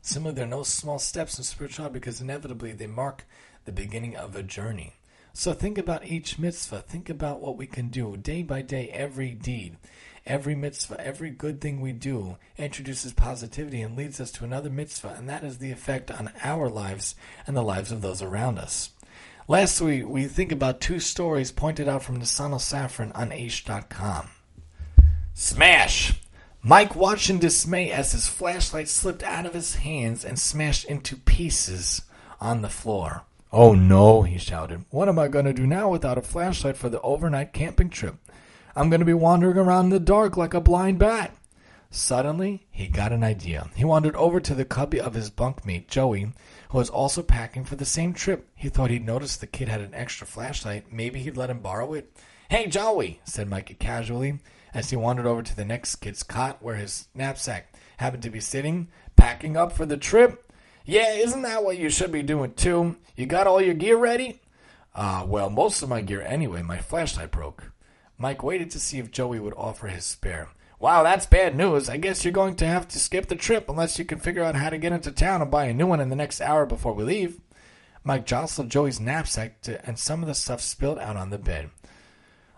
[0.00, 3.26] Similarly, there are no small steps in spirituality because inevitably they mark
[3.66, 4.94] the beginning of a journey.
[5.34, 6.80] So think about each mitzvah.
[6.80, 9.76] Think about what we can do day by day, every deed.
[10.24, 15.14] Every mitzvah, every good thing we do introduces positivity and leads us to another mitzvah,
[15.18, 18.92] and that is the effect on our lives and the lives of those around us.
[19.50, 24.28] Lastly, we think about two stories pointed out from Nesanel Safran on Aish.com.
[25.34, 26.12] Smash!
[26.62, 31.16] Mike watched in dismay as his flashlight slipped out of his hands and smashed into
[31.16, 32.02] pieces
[32.40, 33.24] on the floor.
[33.52, 34.84] Oh no, he shouted.
[34.90, 38.18] What am I going to do now without a flashlight for the overnight camping trip?
[38.76, 41.34] I'm going to be wandering around in the dark like a blind bat.
[41.90, 43.68] Suddenly, he got an idea.
[43.74, 46.28] He wandered over to the cubby of his bunkmate, Joey,
[46.70, 48.48] who was also packing for the same trip.
[48.54, 50.92] He thought he'd noticed the kid had an extra flashlight.
[50.92, 52.16] Maybe he'd let him borrow it.
[52.48, 54.38] Hey, Joey, said Mikey casually
[54.72, 58.38] as he wandered over to the next kid's cot where his knapsack happened to be
[58.38, 60.52] sitting, packing up for the trip.
[60.84, 62.96] Yeah, isn't that what you should be doing too?
[63.16, 64.40] You got all your gear ready?
[64.94, 66.62] Uh, well, most of my gear anyway.
[66.62, 67.72] My flashlight broke.
[68.16, 70.48] Mike waited to see if Joey would offer his spare.
[70.80, 71.90] Wow, that's bad news.
[71.90, 74.54] I guess you're going to have to skip the trip unless you can figure out
[74.54, 76.94] how to get into town and buy a new one in the next hour before
[76.94, 77.38] we leave.
[78.02, 81.68] Mike jostled Joey's knapsack to, and some of the stuff spilled out on the bed.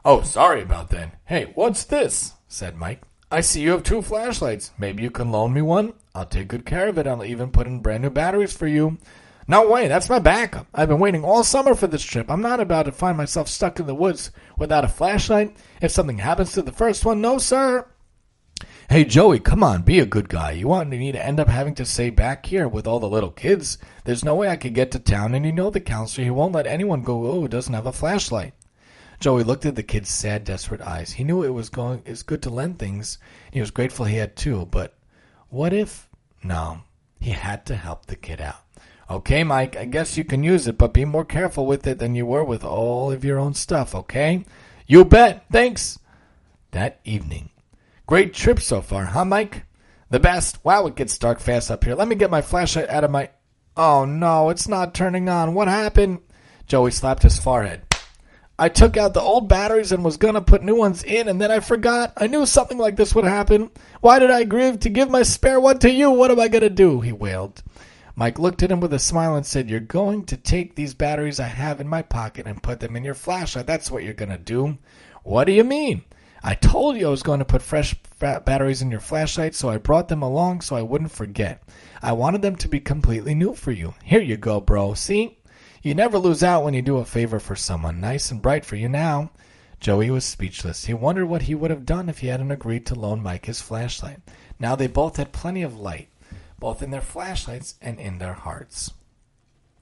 [0.04, 1.18] Oh, sorry about that.
[1.24, 2.34] Hey, what's this?
[2.46, 3.02] said Mike.
[3.28, 4.70] I see you have two flashlights.
[4.78, 5.94] Maybe you can loan me one?
[6.14, 7.08] I'll take good care of it.
[7.08, 8.98] I'll even put in brand new batteries for you.
[9.48, 10.68] No way, that's my backup.
[10.72, 12.30] I've been waiting all summer for this trip.
[12.30, 15.56] I'm not about to find myself stuck in the woods without a flashlight.
[15.80, 17.84] If something happens to the first one, no, sir.
[18.90, 20.50] Hey, Joey, come on, be a good guy.
[20.52, 23.30] You want me to end up having to stay back here with all the little
[23.30, 23.78] kids?
[24.04, 26.54] There's no way I could get to town, and you know the counselor, he won't
[26.54, 28.52] let anyone go oh, who doesn't have a flashlight.
[29.18, 31.12] Joey looked at the kid's sad, desperate eyes.
[31.12, 32.02] He knew it was going.
[32.04, 33.18] It was good to lend things.
[33.50, 34.94] He was grateful he had two, but
[35.48, 36.08] what if?
[36.42, 36.82] No,
[37.20, 38.62] he had to help the kid out.
[39.08, 42.14] Okay, Mike, I guess you can use it, but be more careful with it than
[42.14, 44.44] you were with all of your own stuff, okay?
[44.86, 45.44] You bet.
[45.50, 45.98] Thanks.
[46.72, 47.50] That evening.
[48.12, 49.64] Great trip so far, huh, Mike?
[50.10, 50.62] The best.
[50.62, 51.94] Wow, it gets dark fast up here.
[51.94, 53.30] Let me get my flashlight out of my.
[53.74, 55.54] Oh no, it's not turning on.
[55.54, 56.18] What happened?
[56.66, 57.80] Joey slapped his forehead.
[58.58, 61.50] I took out the old batteries and was gonna put new ones in, and then
[61.50, 62.12] I forgot.
[62.18, 63.70] I knew something like this would happen.
[64.02, 66.10] Why did I agree to give my spare one to you?
[66.10, 67.00] What am I gonna do?
[67.00, 67.62] He wailed.
[68.14, 71.40] Mike looked at him with a smile and said, You're going to take these batteries
[71.40, 73.66] I have in my pocket and put them in your flashlight.
[73.66, 74.76] That's what you're going to do.
[75.22, 76.04] What do you mean?
[76.44, 79.76] I told you I was going to put fresh batteries in your flashlight, so I
[79.76, 81.62] brought them along so I wouldn't forget.
[82.00, 83.94] I wanted them to be completely new for you.
[84.02, 84.94] Here you go, bro.
[84.94, 85.38] See?
[85.82, 88.00] You never lose out when you do a favor for someone.
[88.00, 89.30] Nice and bright for you now.
[89.80, 90.86] Joey was speechless.
[90.86, 93.60] He wondered what he would have done if he hadn't agreed to loan Mike his
[93.60, 94.20] flashlight.
[94.58, 96.08] Now they both had plenty of light
[96.62, 98.92] both in their flashlights and in their hearts.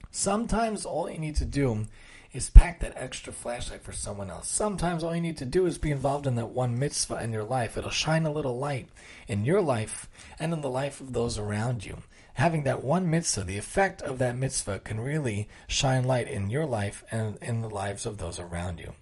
[0.09, 1.85] Sometimes all you need to do
[2.33, 4.47] is pack that extra flashlight for someone else.
[4.47, 7.43] Sometimes all you need to do is be involved in that one mitzvah in your
[7.43, 7.77] life.
[7.77, 8.87] It'll shine a little light
[9.27, 10.09] in your life
[10.39, 11.97] and in the life of those around you.
[12.35, 16.65] Having that one mitzvah, the effect of that mitzvah can really shine light in your
[16.65, 18.93] life and in the lives of those around you.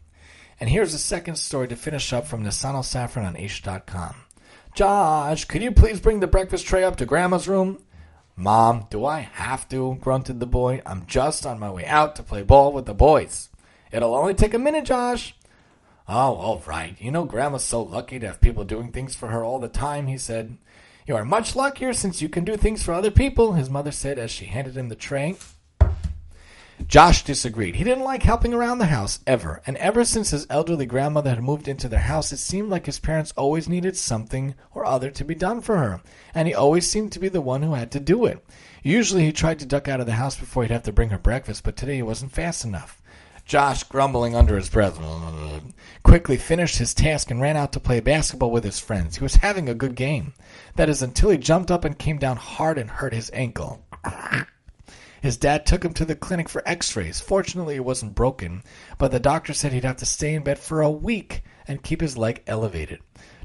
[0.59, 4.15] And here's a second story to finish up from Nesanel Safran on Aish.com.
[4.73, 7.79] Josh, could you please bring the breakfast tray up to Grandma's room?
[8.39, 9.97] Mom, do I have to?
[9.99, 10.81] grunted the boy.
[10.85, 13.49] I'm just on my way out to play ball with the boys.
[13.91, 15.35] It'll only take a minute, Josh.
[16.07, 16.95] Oh, all right.
[17.01, 20.07] You know, Grandma's so lucky to have people doing things for her all the time,
[20.07, 20.57] he said.
[21.05, 24.17] You are much luckier since you can do things for other people, his mother said
[24.17, 25.35] as she handed him the tray.
[26.87, 27.75] Josh disagreed.
[27.75, 29.61] He didn't like helping around the house, ever.
[29.67, 32.99] And ever since his elderly grandmother had moved into their house, it seemed like his
[32.99, 36.01] parents always needed something or other to be done for her.
[36.33, 38.43] And he always seemed to be the one who had to do it.
[38.81, 41.17] Usually he tried to duck out of the house before he'd have to bring her
[41.17, 43.01] breakfast, but today he wasn't fast enough.
[43.45, 44.99] Josh, grumbling under his breath,
[46.03, 49.17] quickly finished his task and ran out to play basketball with his friends.
[49.17, 50.33] He was having a good game.
[50.75, 53.83] That is, until he jumped up and came down hard and hurt his ankle.
[55.21, 57.19] His dad took him to the clinic for x rays.
[57.19, 58.63] Fortunately, it wasn't broken,
[58.97, 62.01] but the doctor said he'd have to stay in bed for a week and keep
[62.01, 62.99] his leg elevated.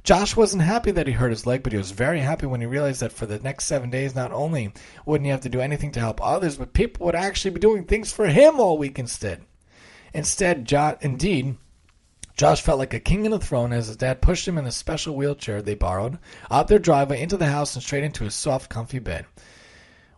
[0.04, 2.66] Josh wasn't happy that he hurt his leg, but he was very happy when he
[2.66, 4.72] realized that for the next seven days, not only
[5.06, 7.84] wouldn't he have to do anything to help others, but people would actually be doing
[7.84, 9.44] things for him all week instead.
[10.12, 11.56] Instead, jo- indeed,
[12.36, 14.72] Josh felt like a king in a throne as his dad pushed him in a
[14.72, 16.18] special wheelchair they borrowed
[16.50, 19.24] out their driveway into the house and straight into his soft, comfy bed.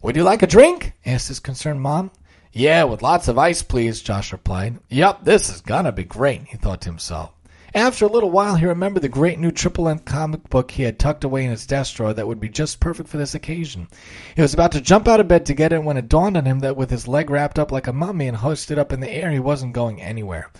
[0.07, 0.93] Would you like a drink?
[1.05, 2.13] asked his concerned mom.
[2.53, 4.79] Yeah, with lots of ice, please, Josh replied.
[4.89, 7.33] Yup, this is gonna be great, he thought to himself.
[7.75, 11.25] After a little while, he remembered the great new triple-length comic book he had tucked
[11.25, 13.89] away in his desk drawer that would be just perfect for this occasion.
[14.37, 16.45] He was about to jump out of bed to get it when it dawned on
[16.45, 19.11] him that with his leg wrapped up like a mummy and hoisted up in the
[19.11, 20.53] air, he wasn't going anywhere.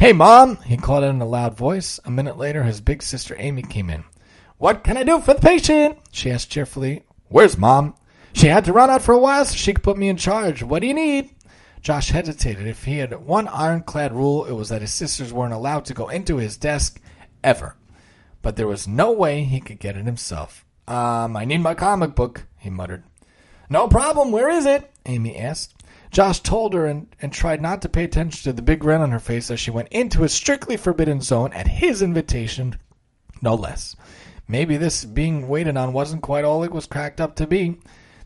[0.00, 0.56] Hey, Mom!
[0.66, 2.00] he called out in a loud voice.
[2.04, 4.02] A minute later, his big sister Amy came in.
[4.58, 5.96] What can I do for the patient?
[6.10, 7.04] she asked cheerfully.
[7.28, 7.94] Where's Mom?
[8.32, 10.62] She had to run out for a while so she could put me in charge.
[10.62, 11.34] What do you need?
[11.82, 12.66] Josh hesitated.
[12.66, 16.08] If he had one ironclad rule, it was that his sisters weren't allowed to go
[16.08, 17.00] into his desk
[17.42, 17.76] ever.
[18.42, 20.64] But there was no way he could get it himself.
[20.86, 23.04] Um, I need my comic book, he muttered.
[23.68, 24.32] No problem.
[24.32, 24.90] Where is it?
[25.06, 25.74] Amy asked.
[26.10, 29.12] Josh told her and, and tried not to pay attention to the big grin on
[29.12, 32.76] her face as she went into a strictly forbidden zone at his invitation,
[33.40, 33.94] no less.
[34.48, 37.78] Maybe this being waited on wasn't quite all it was cracked up to be.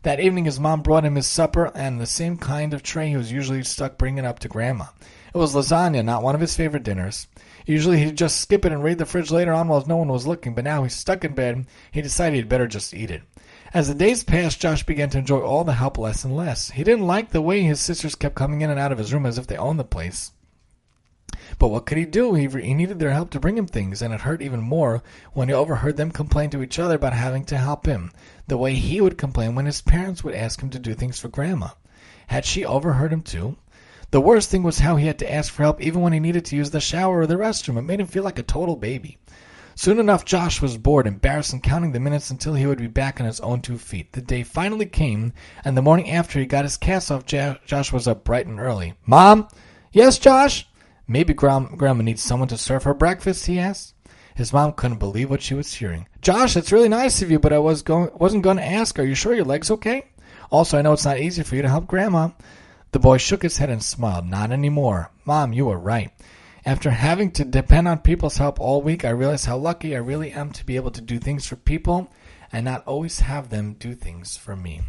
[0.05, 3.17] That evening, his mom brought him his supper and the same kind of tray he
[3.17, 4.85] was usually stuck bringing up to Grandma.
[5.33, 7.25] It was lasagna, not one of his favorite dinners.
[7.65, 10.27] Usually he'd just skip it and raid the fridge later on while no one was
[10.27, 11.65] looking, but now he's stuck in bed.
[11.89, 13.23] He decided he'd better just eat it.
[13.73, 16.69] As the days passed, Josh began to enjoy all the help less and less.
[16.69, 19.25] He didn't like the way his sisters kept coming in and out of his room
[19.25, 20.29] as if they owned the place.
[21.57, 22.33] But what could he do?
[22.33, 25.01] He, he needed their help to bring him things, and it hurt even more
[25.33, 28.11] when he overheard them complain to each other about having to help him,
[28.47, 31.29] the way he would complain when his parents would ask him to do things for
[31.29, 31.69] Grandma.
[32.27, 33.55] Had she overheard him too?
[34.11, 36.45] The worst thing was how he had to ask for help even when he needed
[36.45, 37.77] to use the shower or the restroom.
[37.77, 39.17] It made him feel like a total baby.
[39.75, 43.19] Soon enough, Josh was bored, embarrassed, and counting the minutes until he would be back
[43.19, 44.13] on his own two feet.
[44.13, 45.33] The day finally came,
[45.65, 48.93] and the morning after he got his cast off, Josh was up bright and early.
[49.05, 49.49] Mom?
[49.91, 50.65] Yes, Josh?
[51.07, 53.93] Maybe Grandma needs someone to serve her breakfast, he asked.
[54.35, 56.07] His mom couldn't believe what she was hearing.
[56.21, 58.99] Josh, it's really nice of you, but I was going, wasn't going to ask.
[58.99, 60.07] Are you sure your leg's okay?
[60.51, 62.29] Also, I know it's not easy for you to help Grandma.
[62.91, 64.25] The boy shook his head and smiled.
[64.25, 65.11] Not anymore.
[65.25, 66.11] Mom, you were right.
[66.65, 70.31] After having to depend on people's help all week, I realized how lucky I really
[70.31, 72.11] am to be able to do things for people
[72.51, 74.81] and not always have them do things for me.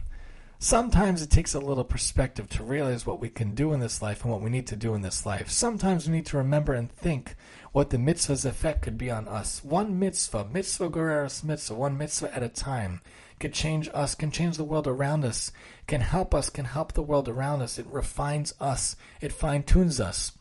[0.58, 4.22] Sometimes it takes a little perspective to realize what we can do in this life
[4.22, 5.50] and what we need to do in this life.
[5.50, 7.36] Sometimes we need to remember and think
[7.72, 9.62] what the mitzvah's effect could be on us.
[9.62, 13.02] One mitzvah, mitzvah goreres mitzvah, one mitzvah at a time,
[13.38, 15.52] can change us, can change the world around us,
[15.86, 17.78] can help us, can help the world around us.
[17.78, 20.32] It refines us, it fine tunes us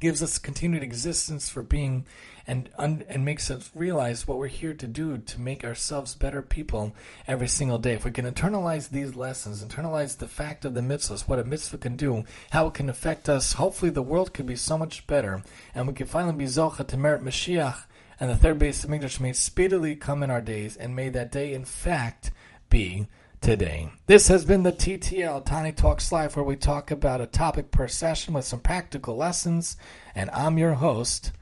[0.00, 2.04] gives us continued existence for being
[2.46, 6.94] and and makes us realize what we're here to do to make ourselves better people
[7.26, 7.94] every single day.
[7.94, 11.78] If we can internalize these lessons, internalize the fact of the mitzvahs, what a mitzvah
[11.78, 15.42] can do, how it can affect us, hopefully the world could be so much better,
[15.74, 17.84] and we can finally be zocha to merit Mashiach,
[18.20, 18.90] and the third base of
[19.20, 22.30] may speedily come in our days, and may that day in fact
[22.68, 23.06] be
[23.40, 23.90] today.
[24.06, 27.88] This has been the TTL Tani Talks Live, where we talk about a topic per
[27.88, 29.76] session with some practical lessons,
[30.14, 31.32] and I'm your host,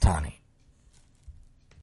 [0.00, 0.40] Tani.